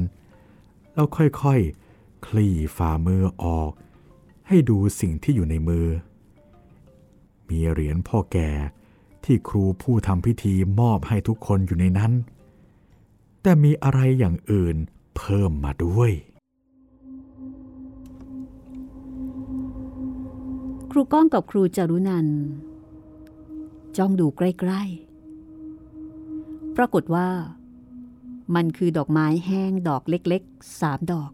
[0.94, 1.83] แล้วค่อยๆ
[2.26, 3.72] คลี่ฝ่ามือออก
[4.48, 5.86] ให้ดูสิ่งที่อยู่ในมือ
[7.48, 8.50] มีเหรียญพ่อแก่
[9.24, 12.12] ที่ครูผู้ทำพิธีมอบให้ทุกคนอยู่ในนั้น
[13.42, 14.76] แต่มีอะไรอย่างอื่น
[15.16, 16.10] เพิ่มมาด้วย
[20.90, 22.26] ครูก้องกับครูจรุนัน
[23.96, 27.28] จ้องดูใกล้ๆ ปรากฏว่า
[28.54, 31.30] มันคือดอกไม้แห้งดอกเล็กๆสามดอก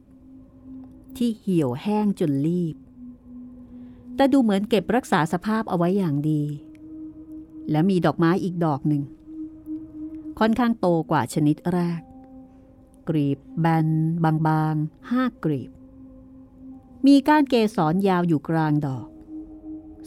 [1.18, 2.76] ที่เหี่ยวแห้งจนรีบ
[4.16, 6.42] แต่ดูเหมือนเก็บรักษาสภาพเอาไว้อย่างดี
[7.70, 9.02] และมีดอกไม้อีกดอกหนึ่ง
[10.38, 12.00] ค่อนข้างโตกว่าชนิดแรก
[13.08, 13.86] กรีบแบน
[14.46, 15.70] บางๆห้ากรีบ
[17.06, 19.06] มีก้านเกสรยาวอยู่กลางดอก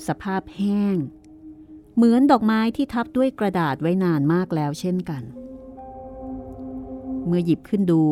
[0.07, 0.97] สภาพแห้ง
[1.95, 5.23] เหมือนดอกไม้ที่ทับด้วยกระดาษไว้นานมากแล้วเช่นกัน
[7.25, 8.03] เมื่อหยิบขึ้นดู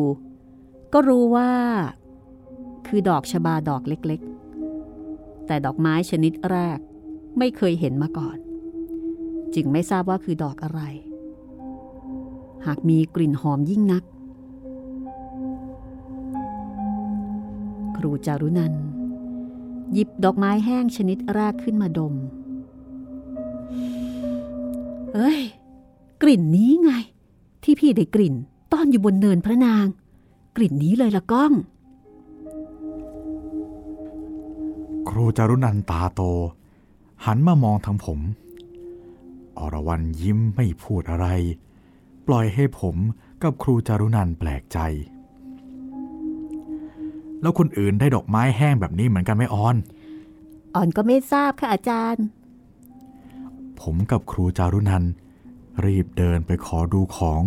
[0.92, 1.52] ก็รู้ว่า
[2.86, 6.78] คือดอกชบาดอกเล็กๆ แต่ดอกไม้ชนิดแรก
[7.38, 8.38] ไม่เคยเห็นมาก่อน
[9.54, 10.80] จึงไม่ทราบว่าคือดอกอะไร
[12.66, 14.04] หากมีกลิ่นหอมยิ่งนัก
[17.96, 18.74] ครูจารุนัน
[19.92, 22.14] หยิบดอกไม้แห้งชนิดแรกขึ้นมาดม
[25.14, 25.40] เอ้ย
[26.22, 26.90] กลิ่นนี้ไง
[27.62, 28.34] ที่พี่ได้กลิ่น
[28.72, 29.86] ตอนอยู่บนเนินพระนาง
[30.56, 31.52] กลิ่นนี้เลยละก้อง
[35.08, 36.20] ครูจารุนันตาโต
[37.24, 38.20] หันมามองทางผม
[39.58, 41.26] อรวรันยิ้มไม่พูดอะไร
[42.26, 42.96] ปล่อยให้ผม
[43.42, 44.78] กับครูจารุนันแปลกใจ
[47.40, 49.76] แล้วคนอื่นได้ดอกไม้แห้งแบบนี้เหมือนกันไหมออน
[50.74, 52.24] อ่อนก็ไม่ทราบค่ะอาจารย์
[53.80, 55.04] ผมกับครูจารุนัน
[55.84, 57.40] รีบเดินไปขอดูของ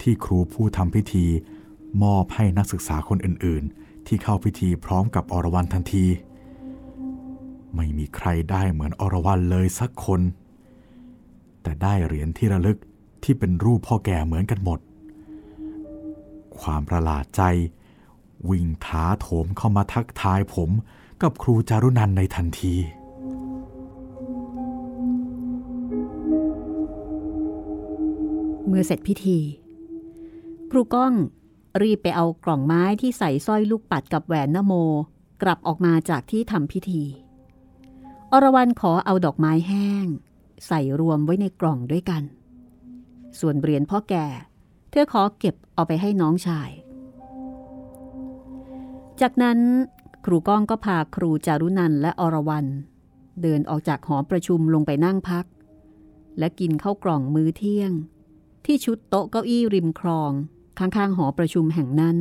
[0.00, 1.26] ที่ครูผู้ทำพิธี
[2.02, 6.06] มอบให้นักศึกษาคนอื่น ๆ ที่เข้าพิธีพร้อมกับอรวรันทันที
[7.78, 10.20] ไม่มีใครได้เหมือนอรวรันเลยสักคน
[11.62, 12.78] แต่ได้เหรียญที่ระลึก
[13.22, 14.78] ที่เป็นรูปพ่อแก่เหมือนกันหมด
[16.60, 17.42] ความประหลาดใจ
[18.48, 20.70] วิ่งท้าโถมเข้ามาทักทายผม
[21.22, 22.74] กับครูจารุนันในทันที
[28.66, 29.38] เมื่อเสร็จพิธี
[30.70, 31.12] ครูก้อง
[31.82, 34.72] รีบไปเอากล่องไม้ที่ใส่สร้อยลูกปัดกับแหวนนโม
[35.42, 37.02] กลับออกมาจากที่ทำพิธี
[38.32, 40.06] อรวรันขอเอาดอกไม้แห้ง
[40.66, 42.22] ใส่รวมไว้ในกล่องด้วยกัน
[43.40, 44.26] ส่วนเหรียญพ่อแก่
[44.90, 46.70] เธอขอเก็บเอาไปให้น้องชาย
[49.20, 49.58] จากนั้น
[50.24, 52.66] ครูก้องก็พาครูจารุนันและอรวรัน
[53.42, 55.46] เดินออกจากหอประชุมลงไปนั่งพัก
[56.38, 57.92] และกินข้าวกล่องมื้อเที่ยง
[58.64, 60.32] ที่ชุดโต๊ะเก้าอี้ริมคลอง
[60.78, 62.18] ข้างๆหอประชุมแห่งนั้น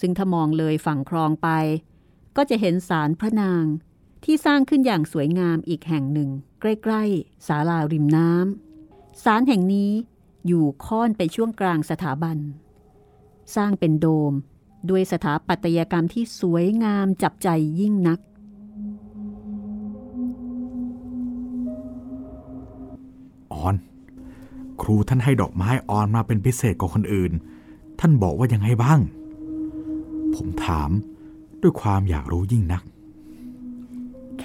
[0.00, 1.48] ซึ่งถ้ามองเลยฝั่งคลองไป
[2.36, 3.64] ก็จะเห็นศาลพระนาง
[4.24, 9.92] ที่สร้างขึ้นอย่างสวยงามอีกแห่งหนึ่ง ใกล้ๆศาลาริมน้ำศาลแห่งนี้
[10.46, 12.38] อยู่ค่อนไปช่วงกลางสถาบัน
[13.54, 14.32] สร้างเป็นโดม
[14.90, 17.48] ด้วยสถาปัตยกรรมที่สวยงามจับใจ
[17.80, 18.20] ยิ่งนัก
[23.52, 23.74] อ่อน
[24.80, 27.32] ครูท่านให้ดอกไม้อ่อนมาเป็นพิเศษกว่าคนอื่น
[28.00, 29.00] ท่านบอกว่ายังไงบ้าง
[30.34, 30.90] ผมถาม
[31.62, 32.82] ด้วยความอยากรู้ยิ่งนัก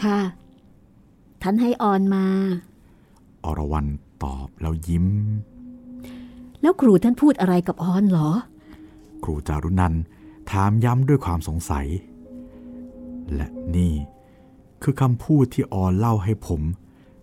[0.04, 0.20] ค่ะ
[1.42, 2.26] ท่านให้อ่อนมา
[3.44, 3.88] อรวรัน
[4.24, 5.08] ตอบแล้วยิ้ม
[6.62, 8.30] แล้วครูท่านพูดอะไรกับออนเหรอ
[9.24, 9.94] ครูจารุนัน
[10.52, 11.88] ถามย้ำด้วยความสงสัย
[13.36, 13.94] และนี่
[14.84, 16.62] คือคำพูดที่ออนเล่าให้ผม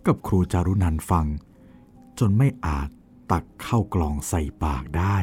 [0.05, 1.25] กับครูจารุนันฟัง
[2.19, 2.89] จนไม่อาจ
[3.31, 5.17] ตักเข้ากล่องใส่ปากได้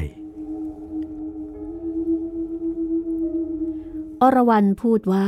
[4.21, 5.27] อรวรันพูดว่า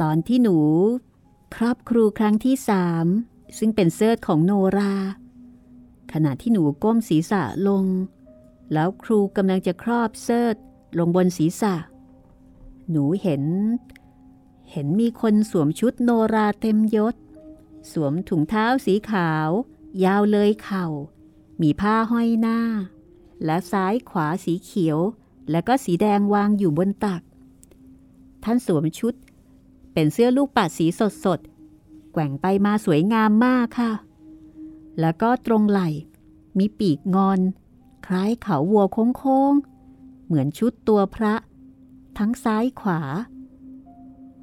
[0.00, 0.58] ตอนที่หนู
[1.56, 3.06] ครอบครูครั้งที่สาม
[3.58, 4.94] ซึ่งเป็นเซิร์ของโนรา
[6.12, 7.84] ขณะที่หนูก้มศีรษะลง
[8.72, 10.52] แล้วครูกำลังจะครอบเซิร์
[10.98, 11.74] ลงบนศีรษะ
[12.90, 13.44] หนูเห็น
[14.70, 17.14] เห็นมีคนสวมชุดโนราเต็มยศ
[17.92, 19.48] สวมถุงเท้าสีขาว
[20.04, 20.86] ยาวเลยเข่า
[21.62, 22.60] มีผ้าห้อยหน้า
[23.44, 24.98] และซ้ายขวาสีเขียว
[25.50, 27.22] และก็สีแดงวางอยู่บนตัก
[28.44, 29.14] ท่านสวมชุด
[29.92, 31.40] เป็นเสื้อลูกปัดสีสดสด
[32.12, 33.92] แกว่งไปมาสวยงามมากค่ะ
[35.00, 35.88] แล้วก็ตรงไหล่
[36.58, 37.40] มีปีกงอน
[38.06, 38.84] คล้ายเขาวัว
[39.16, 41.34] โค้งๆ เหมือนชุดตัวพระ
[42.18, 43.00] ทั้งซ้ายขวา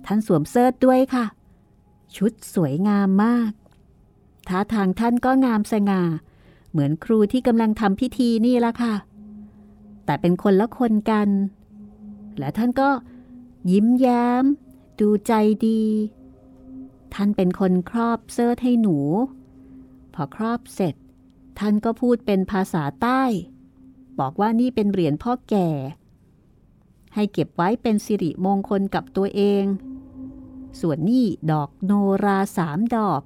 [0.05, 1.25] ท่านสวมเสื้อด้วยค่ะ
[2.15, 3.51] ชุดสวยงามมาก
[4.47, 6.03] ท่าทางท่านก็งามสง่า
[6.71, 8.95] เหมือนครูที่กำลังทำพิธีนี่ละค่ะ
[10.05, 11.29] แต่เป็นคนละคนกัน
[12.38, 12.89] และท่านก็
[13.71, 14.45] ยิ้มแย้ม
[14.99, 15.34] ดูใจ
[15.67, 15.84] ดี
[17.13, 18.97] ท่านเป็นคนครอบเสื้อให้หนู
[20.13, 20.95] พอครอบเสร็จ
[21.60, 23.23] ท่านก็พูดเป็นภาษาใต้
[24.19, 25.69] บอกว่านี่เป็นเหรียญพ่อแก่
[27.15, 29.65] ให้เก็บไว้เป็นสิริมงคลกับตัวเอง
[30.79, 31.91] ส่วนนี่ดอกโน
[32.23, 33.21] ราสามดอก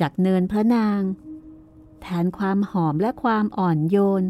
[0.00, 1.00] จากเนินพระนาง
[2.00, 4.24] แทนความหอมและความอ่อนโยน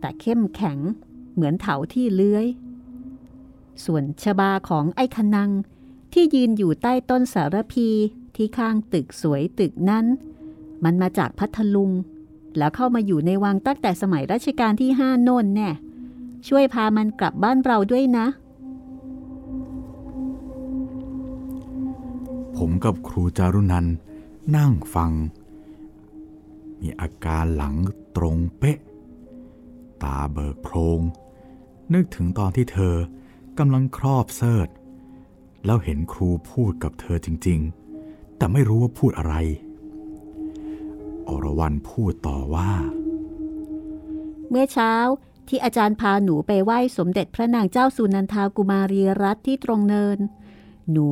[0.00, 0.78] แต่เข้มแข็ง
[1.34, 2.46] เหมือนเถาที่เลื้อย
[3.84, 5.50] ส่วนชบาของไอ้คนัง
[6.12, 7.88] ที่ยืนอยู่ใต้ต้นสารพี
[8.36, 10.06] ที่ข้างตึกสวยตึกนั้น
[10.84, 11.90] มันมาจากพัทลุง
[12.58, 15.70] แล้วเข้ามาอยู่ในวังตั้งแต่สมัยรัชกาลที่ห้าโน่นแน่
[16.48, 18.26] ช่วยพามันกลับบ้านเราด้วยนะ
[22.56, 23.86] ผมกับครูจารุนัน
[24.56, 25.12] นั่งฟัง
[26.80, 27.76] มีอาการหลัง
[28.16, 28.78] ตรงเป๊ะ
[30.02, 31.00] ตาเบิกโพรง
[31.92, 32.94] นึกถึงตอนที่เธอ
[33.58, 34.68] กำลังครอบเสิร์ต
[35.64, 37.60] แล้วเห็นครูพูดกับเธอจริง
[38.00, 39.34] ๆ แต่ไม่รู้ว่าพูดอะไร
[41.28, 42.72] อรวรันพูดต่อว่า
[44.50, 44.94] เมื่อเช้า
[45.48, 50.18] ที่อาจารย์พาหนูไปไหว้สมเด็จพระนางเจ้าสุนันทากุมารีรัตที่ตรงเนิน
[50.92, 51.06] หนู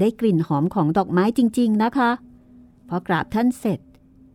[0.00, 2.10] ได้กลิ่นหอมของดอกไม้จริง ๆ นะคะ
[2.88, 3.80] พอกราบท่านเสร็จ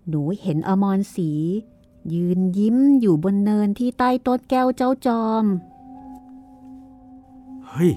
[0.10, 1.32] หนูเห็นอมรสี
[2.14, 5.46] ยืนยิ้มอยู่บนเนินที่ใต้ต้นแก้วเจ้าจอม
[7.68, 7.92] เฮ้ย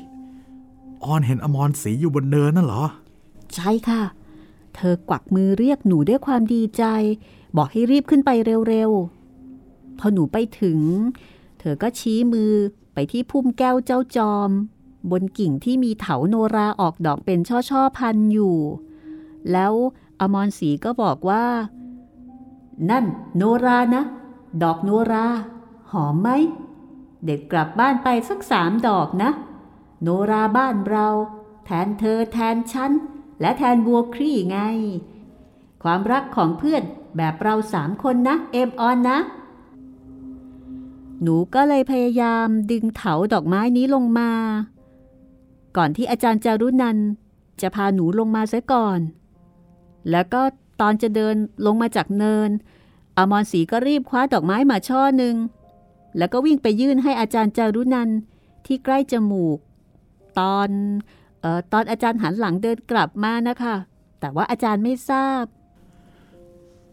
[1.05, 2.85] ออนเห็นอมรศรีอยู่บนเนินนั่นเหรอ
[3.55, 4.03] ใช่ค่ะ
[4.75, 6.85] เธอกวักมือเรียกหนูด้วยความดีใจ
[7.57, 8.31] บอกให้รีบขึ้นไป
[8.69, 10.81] เร็วๆ พอหนูไปถึง
[11.59, 12.53] เธอก็ชี้มือ
[12.95, 14.51] ไปที่พุ่มแก้วเจ้าจอม
[15.11, 17.38] บนกิ่งที่มีเถาโนราออกดอกเป็น
[17.71, 18.57] ช่อๆพันอยู่
[19.53, 19.73] แล้ว
[20.21, 21.45] อมรศรีก็บอกว่า
[22.90, 23.05] นั่น
[23.37, 24.05] โนรานะ
[24.62, 25.27] ดอกโนรา
[25.93, 26.29] หอมไหม
[27.27, 29.31] เด็กกลับบ้านไปสักสามดอกนะ
[30.05, 31.09] โนราบ้านเรา
[31.64, 32.93] แทนเธอแทนฉัน
[33.40, 34.59] และแทนบัวครี่ไง
[35.83, 36.83] ความรักของเพื่อน
[37.17, 39.19] แบบเราสามคนนะ เอมออนนะ
[41.23, 44.31] หนูก็เลยพยายามดึงเถาดอกไม้นี้ลงมา
[45.77, 46.99] ก่อนที่อาจารย์จารุนัน
[47.61, 49.01] จะพาหนูลงมาซะก่อน
[50.11, 50.43] แล้วก็
[50.81, 51.35] ตอนจะเดิน
[51.67, 52.51] ลงมาจากเนิน
[53.17, 55.37] อมรศรีก็รีบคว้าดอกไม้มาช่อหนึ่ง
[56.19, 58.11] แล้วก็วิ่งไปยื่นให้อาจารย์จารุนัน
[58.67, 59.59] ที่ใกล้จมูก
[60.38, 60.68] ตอน
[61.44, 63.75] ออตอนอาจารย์หันหลังเดินกลับมานะคะ
[64.20, 65.44] แต่ว่าอาจารย์ไม่ทราบ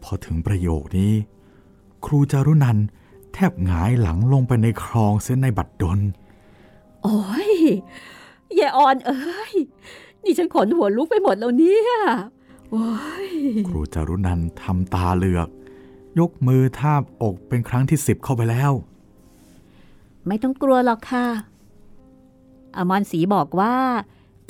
[0.02, 1.12] พอถึงประโยคนี้
[2.04, 2.78] ครูจารุนัน
[3.32, 6.00] แทบหงายหลังลงไปในคลองเส้นในบัดดล
[7.02, 7.52] โอ้ย
[8.58, 9.54] ยายออนเอ้ย
[10.22, 11.88] นี่ฉันขนหัวลุกไปหมดแล้วเนี่ย
[12.70, 12.86] โอ้
[13.26, 13.28] ย
[13.68, 15.48] ครูจารุนันทำตาเหลือก
[16.18, 18.72] ยกมือทาบอกเป็นครั้งที่สิบเข้าไปแล้ว
[20.26, 21.26] ไม่ต้องกลัวหรอกค่ะ
[22.78, 23.76] อมรศรีบอกว่า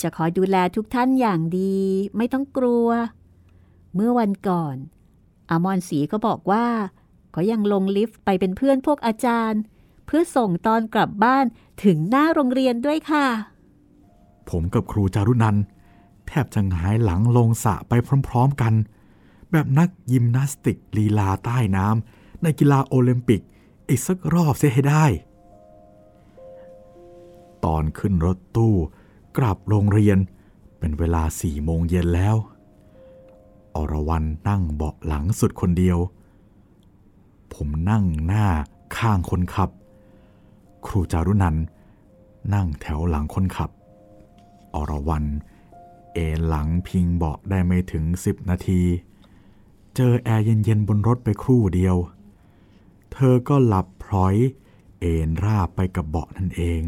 [0.03, 1.79] จะคอยดูแลทุกท่านอย่างดี
[2.17, 2.89] ไม่ต้องกลัว
[3.95, 4.77] เมื่อวันก่อน
[5.51, 6.67] อมรศรีก็บอกว่า
[7.35, 9.61] ก็ยังลงลิฟต์ไปเป็นเพื่อนพวกอาจารย์
[10.07, 11.45] เพื่อส่งตอนกลับบ้าน
[11.85, 13.27] ถึงหน้าโรงเรียนด้วยค่ะ
[14.51, 15.57] ผมกับครูจารุนัน
[16.27, 17.93] แทบจะหายหลังลงสะไป
[18.29, 18.75] พร้อมๆกัน
[19.51, 23.41] แบบนักยิมนาสติกลีลาใต้น้ำในกีฬาโอลิมปิก
[23.89, 25.05] อีกสักรอบเสียให้ได้
[27.65, 28.75] ตอนขึ้นรถตู้
[29.39, 30.19] กลับโรงเรียน
[30.79, 32.37] เป็นเวลาสี่โมงเย็นแล้ว
[33.75, 35.99] อรวรันนั่งเบาะหลังสุดคนเดียว
[37.55, 38.47] ผมนั่งหน้า
[38.97, 39.71] ข้างคนขับ
[40.87, 41.57] ครูจารุนัน
[42.55, 43.71] นั่งแถวหลังคนขับ
[44.75, 45.25] อรวรัน
[46.15, 48.83] เอนหลังพิงเบาะได้ไม่ถึงสิบนาที
[49.97, 51.97] เจอแอร์เย็นๆบนรถไปครู่เดียว
[53.13, 54.37] เธอก็หลับพลอย
[55.01, 56.81] เอนราบไปกับเบาะนั่นเอง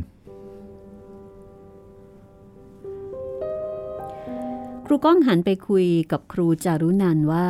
[4.86, 7.48] ครูก้องหันไปคุยกับครูจารุนันว่า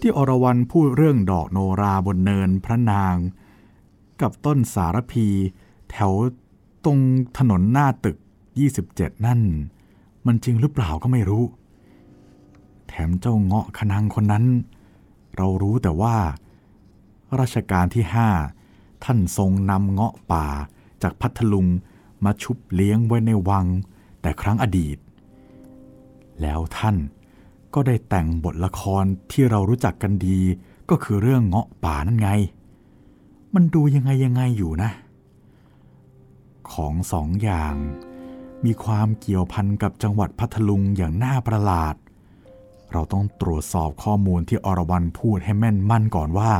[0.00, 3.16] ที่อรวรันพูดเรื่องดอกโนราบนเนินพระนาง
[4.20, 5.26] กับต้นสารพี
[5.90, 6.12] แถว
[6.84, 6.98] ตรง
[7.38, 8.16] ถนนหน้าตึก
[8.70, 9.40] 27 นั่น
[10.26, 11.44] มันจริงหรือเปล่าก็ไม่รู้
[12.88, 14.44] แถมเจ้าเงาะขนังคนนั้น
[15.36, 16.16] เรารู้แต่ว่า
[17.40, 18.28] รัชกาลที่ห้า
[19.04, 20.46] ท่านทรงนำเงาะป่า
[21.02, 21.66] จากพัทลุง
[22.24, 23.66] มาชุบเลี้ยงไว้ในวัง
[24.20, 24.98] แต่ครั้งอดีต
[26.42, 26.96] แล้วท่าน
[27.74, 30.40] ก็ได้แต่งบทละครที่เรารู้จักกันดี
[30.90, 32.30] ก็คือเรื่องเงาะป่านั่นไง
[33.54, 34.90] มันดูยังไงยังไงอยู่นะ
[36.72, 37.74] ของสองอย่าง
[38.64, 41.94] มีความเกี่ยวพันกับจังหวัดพัทลุงอย่างน่าประหลาด
[42.92, 46.52] เราต้องตรวจสอบข้อมูลที่อรวรันพูดให้แม่นมั่นก่อนว่า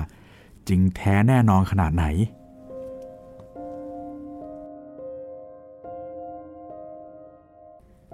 [0.68, 2.04] จริงแท้แน่นอนขนาดไหน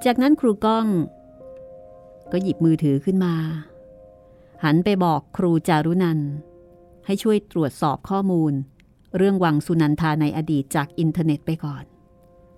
[0.04, 0.86] จากนั้นครูก้อง
[2.32, 3.34] ก็หยิบมือถือขึ้นมา
[4.64, 6.20] หันไปบอกครูจารุนัน
[7.06, 8.52] ให้ช่วยตรวจสอบข้อมูล
[9.16, 11.84] เรื่องวังสุนันทาในอดีตจากอินเทอร์เน็ตไปก่อน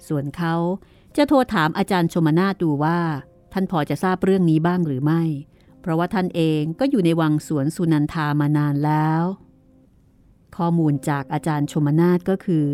[0.06, 0.54] ส่วนเขา
[1.16, 2.98] จะโทรถามอาจารย์ชมนาดูว่า
[3.52, 5.22] ท่านพอจะทราบเรื่องนี้บ้างหรือไม่
[5.80, 9.22] เพราะว่าท่านเองก็อยู่ในวังสวนสุนันทามานานแล้ว
[10.56, 12.68] ข้อมูลจากอาจารย์ชมนาทก็คือ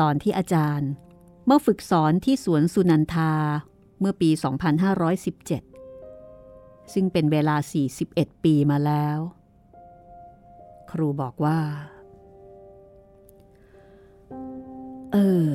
[0.00, 0.90] ตอนที่อาจารย์
[1.46, 3.32] เมื่อฝึกสอนที่สวนสุนันทา
[4.02, 4.30] เมื่อปี
[5.22, 7.56] 2517 ซึ่งเป็นเวลา
[8.00, 9.18] 41 ปีมาแล้ว
[10.90, 11.60] ครูบอกว่า
[15.12, 15.16] เอ
[15.48, 15.50] อ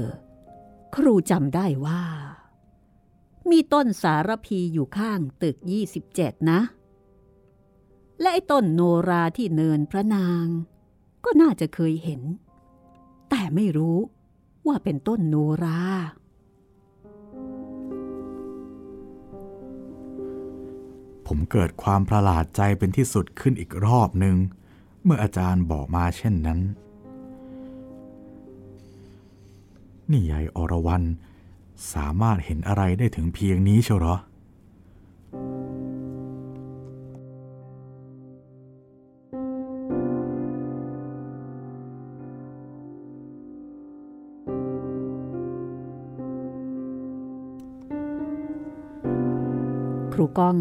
[0.95, 2.04] ครูจำได้ว่า
[3.52, 5.58] มีต้นสารพีอยู่ข้างตึก
[6.04, 6.60] 27 นะ
[8.22, 10.45] และไอ้ต้นโนราที่เนินพระนาง
[11.26, 12.22] ก็น่าจะเคยเห็น
[13.30, 13.98] แต่ไม่รู้
[14.68, 15.82] ว่าเป็นต้นโนรา
[21.28, 24.36] ผมเกิดความประหลาดใจเป็นที่สุดขึ้นอีกรอบหนึ่ง
[25.03, 26.59] เมื่ออาจารย์บอกมาเช่นนั้น
[30.11, 31.03] นี่ยายอรวรัน
[31.93, 34.15] สามารถเห็นอะไรได้ถึงเพียงนี้เชียวหรอ
[50.13, 50.57] ครูก้อง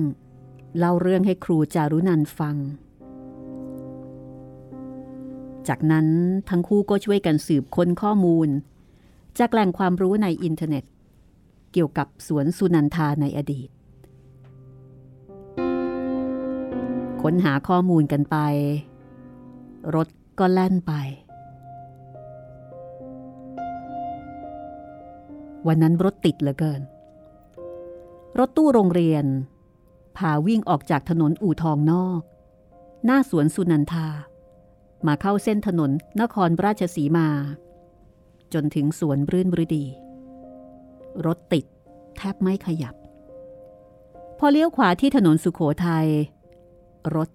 [0.78, 2.56] เล่าเรื่องให้ครูจารุนันฟัง
[5.68, 6.06] จากนั้น
[6.48, 8.48] ทั้งคู่ก็ช่วยกันสืบค้นข้อมูล
[9.38, 10.84] จากแหล่งความรู้ในอินเทอร์เน็ต
[11.72, 13.68] เกี่ยวกับสวนสุนันทาในอดีต
[17.22, 18.36] ค้นหาข้อมูลกันไป
[19.94, 20.08] รถ
[20.38, 20.92] ก็แล่นไป
[25.66, 26.82] วันนั้นรถติดเหลือเกิน
[28.38, 29.24] รถตู้โรงเรียน
[30.16, 32.20] พาวิ่งออกจากถนนอู่ทองนอก
[33.04, 34.08] หน้าสวนสุนันทา
[35.06, 35.90] มาเข้าเส้นถนน
[36.20, 37.28] นครราชสีมา
[38.52, 39.84] จนถึงสวนรื่นบฤดี
[41.26, 41.64] รถติด
[42.16, 42.94] แทบไม่ขยับ
[44.38, 46.06] พอเลี้ยวขวาที่ถนนสุขโขทยัย
[47.14, 47.28] รถ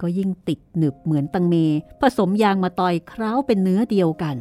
[0.00, 1.54] ก็ยิ่งติดหนึบเหมือนตังเม
[2.00, 4.36] ผสมยางมาต่อยคล้าเป็นเนื้อเดียวกัน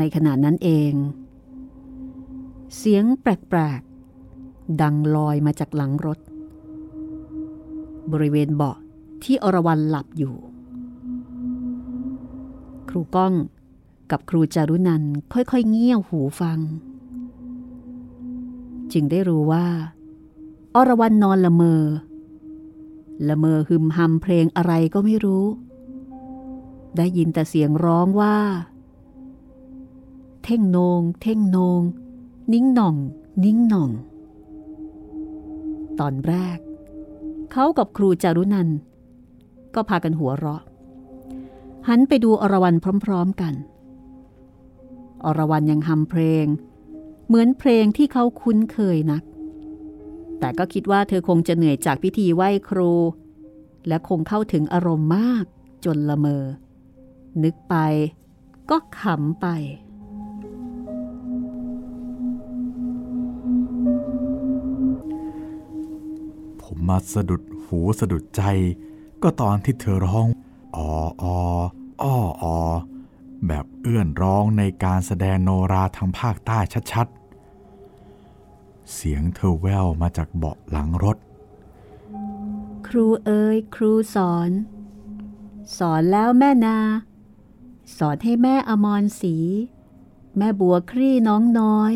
[0.00, 0.92] ในขณะนั้นเอง
[2.76, 6.18] เสียงแปลกๆ ดังลอยมาจากหลังรถ
[8.12, 8.76] บริเวณเบาะ
[9.24, 10.34] ที่อรวรันหลับอยู่
[12.88, 13.34] ครูก้อง
[14.10, 16.58] กับครูจารุนันค่อยๆ เงี่ยวหูฟัง
[18.92, 19.66] จึงได้รู้ว่า
[20.74, 21.82] อรวรันนอนละเมอ
[23.28, 25.44] ละเมอหึมหำเพลงอะไรก็ไม่รู้
[26.96, 28.36] ได้ยินแต่เสียงร้องว่า
[30.44, 31.80] เท่งโนง เท่งโนง
[32.52, 32.96] นิ้งหน่อง
[33.44, 33.90] นิ้งหน่อง
[36.00, 36.58] ตอนแรก
[37.52, 38.68] เขากับครูจารุนัน
[39.74, 40.62] ก็พากันหัวเราะ
[41.88, 43.54] หันไปดูอรวรันพร้อมๆกัน
[45.24, 46.46] อรวรันยังฮัมเพลง
[47.26, 49.22] เหมือนเพลงที่เขาคุ้นเคยนัก
[50.38, 52.92] แต่ก็คิดว่าเธอคงจะเหนื่อยจากพิธีไหว้ครู
[53.88, 55.44] และคงเข้าถึงอารมณ์มาก
[55.84, 56.44] จนละเมอ
[57.42, 57.74] นึกไป
[58.70, 59.46] ก็ขำไป
[66.88, 68.42] มาสะดุดหูสะดุดใจ
[69.22, 70.26] ก็ตอนที่เธอร้อง
[70.76, 70.90] ออ
[71.22, 71.24] อ
[72.02, 72.58] อ้อออ
[73.46, 76.58] แบบเอื้อนร้องในการแสดงโนราทางภาคใต้
[76.92, 81.16] ชัดๆ เสียงเธอแววมาจากเบาะหลังรถ
[82.86, 84.50] ครูเอ๋ยครูสอน
[85.78, 86.78] สอนแล้วแม่นา
[87.98, 89.36] สอนให้แม่อมรศรี
[90.38, 91.92] แม่บัวครี่น้องน้อย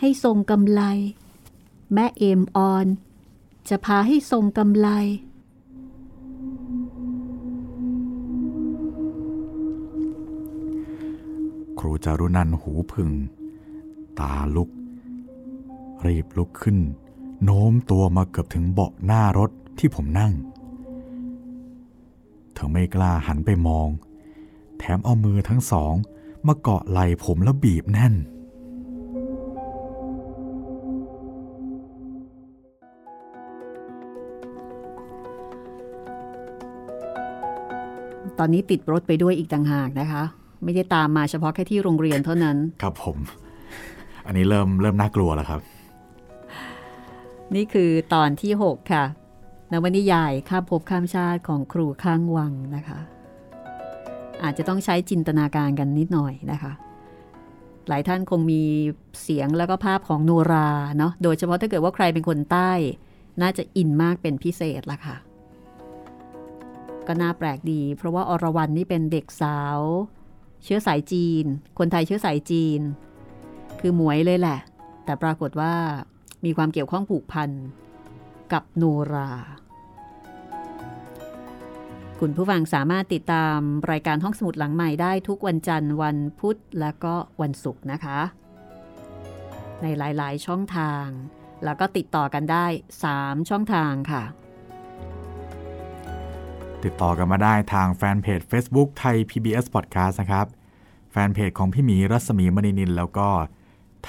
[0.00, 0.82] ให้ทรงกำไล
[1.94, 2.86] แม่เอมออน
[3.68, 4.88] จะพาให้ทรงกำไล
[11.78, 13.10] ครูจารุนันหูผึ่ง
[14.18, 14.70] ตาลุก
[16.06, 16.78] รีบลุกขึ้น
[17.44, 20.32] โน้มตัวมาเกือบถึงเบาะหน้ารถที่ผมนั่ง
[22.54, 23.88] เธอไม่กล้าหันไปมอง
[24.78, 25.94] แถมเอามือทั้งสอง
[26.46, 28.14] มาเกาะไหล่ผมแล้วบีบแน่น
[38.38, 40.22] ตอนนี้ติดรถไปด้วยอีกต่างหากนะคะ
[40.64, 43.16] ไม่ได้ตามมาเฉพาะแค่ที่โรงเรียนเท่านั้น ครับผม
[44.26, 45.60] อันนี้เริ่มเริ่มน่ากลัวแล้วครับ
[47.54, 49.04] นี่คือตอนที่ 6 ค่ะ
[49.72, 52.98] นวนิยายข้ามภพข้ามชาติของครูข้างวังนะคะ
[54.42, 56.72] อาจจะต้องใช้จินตนาการกันนิดหน่อยนะคะ
[57.88, 58.62] หลายท่านคงมี
[59.22, 60.68] เสียงแล้วก็ภาพของโนรา
[60.98, 62.72] เนาะโดยเฉพาะถ้าเกิดว่าใครเป็นคนใต้
[63.42, 65.16] น่าจะอินมากเป็นพิเศษละค่ะ
[67.08, 69.80] ก็น่าแปลกดี เพราะว่าอรวรันนี่เป็นเด็กสาว
[70.64, 71.44] เชื้อสายจีน
[71.78, 72.80] คนไทยเชื้อสายจีน
[73.80, 74.58] คือหมวยเลยแหละ
[75.04, 75.74] แต่ปรากฏว่า
[76.44, 77.50] มีความเกี่ยวข้องผูกพัน
[78.52, 79.30] กับโนรา
[82.20, 83.58] คุณผู้ฟังสามารถติดตาม
[83.90, 88.20] รายการห้องสมุดหลังใหม่ได้ทุกวันจันทร์วันพุธและก็วันศุกร์นะคะ
[89.82, 91.06] ในหลายๆ ช่องทาง
[91.64, 92.66] แล้วก็ติดต่อกันได้
[93.08, 94.22] 3 ช่องทางค่ะ
[96.84, 100.46] ติดต่อกันมาได้ทางแฟนเพจ Facebook ไทย PBS Podcast นะครับ
[101.12, 103.28] แฟนเพจของพี่หมีรัศมีมณีนิน แล้วก็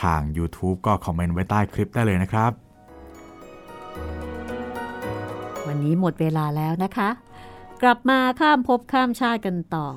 [0.02, 2.52] ทาง YouTube ก็คอมเมนต์ไว้ใต้คลิปได้เลยนะครับ
[5.68, 7.10] วันนี้หมดเวลาแล้วนะคะ
[7.82, 9.88] กลับมาข้ามภพข้ามชาติกันต่อ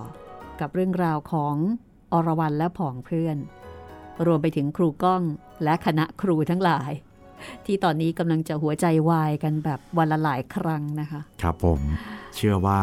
[0.60, 1.54] กับเรื่องราวของ
[2.12, 3.36] อรวรันและผองเพื่อน
[4.26, 5.22] รวมไปถึงครูก้อง
[5.64, 6.90] และคณะครูทั้งหลาย
[7.66, 11.80] ที่ตอนนี้กำลังจะหัวใจวายกันแบบวันละหลายครั้งนะคะ ครับผม
[12.36, 12.80] เชื่อว่า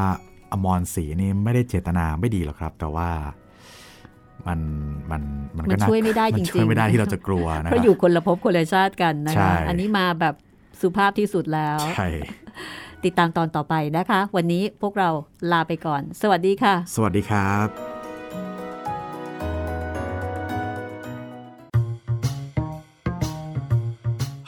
[0.52, 3.10] อมรศรีนี่ไม่ได้เจตนาไม่ดีหรอกครับ แต่ว่า
[4.48, 4.60] มัน
[5.12, 5.22] มัน
[5.58, 10.36] มันมัก็นน่าช่วยไม่ได้จมัรินงๆช่วยไม่ได้ที่เราจะกลัวนะเพราะอยู่คนละภพคนละชาติกันนะใช่คะอันนี้มาแบบ
[10.82, 12.08] สุภาพที่สุดแล้วใช่
[13.04, 15.10] ติดตามตอนต่อไปนะคะ วันนี้พวกเรา
[15.52, 17.95] ลาไปก่อน สวัสดีค่ะ สวัสดีครับ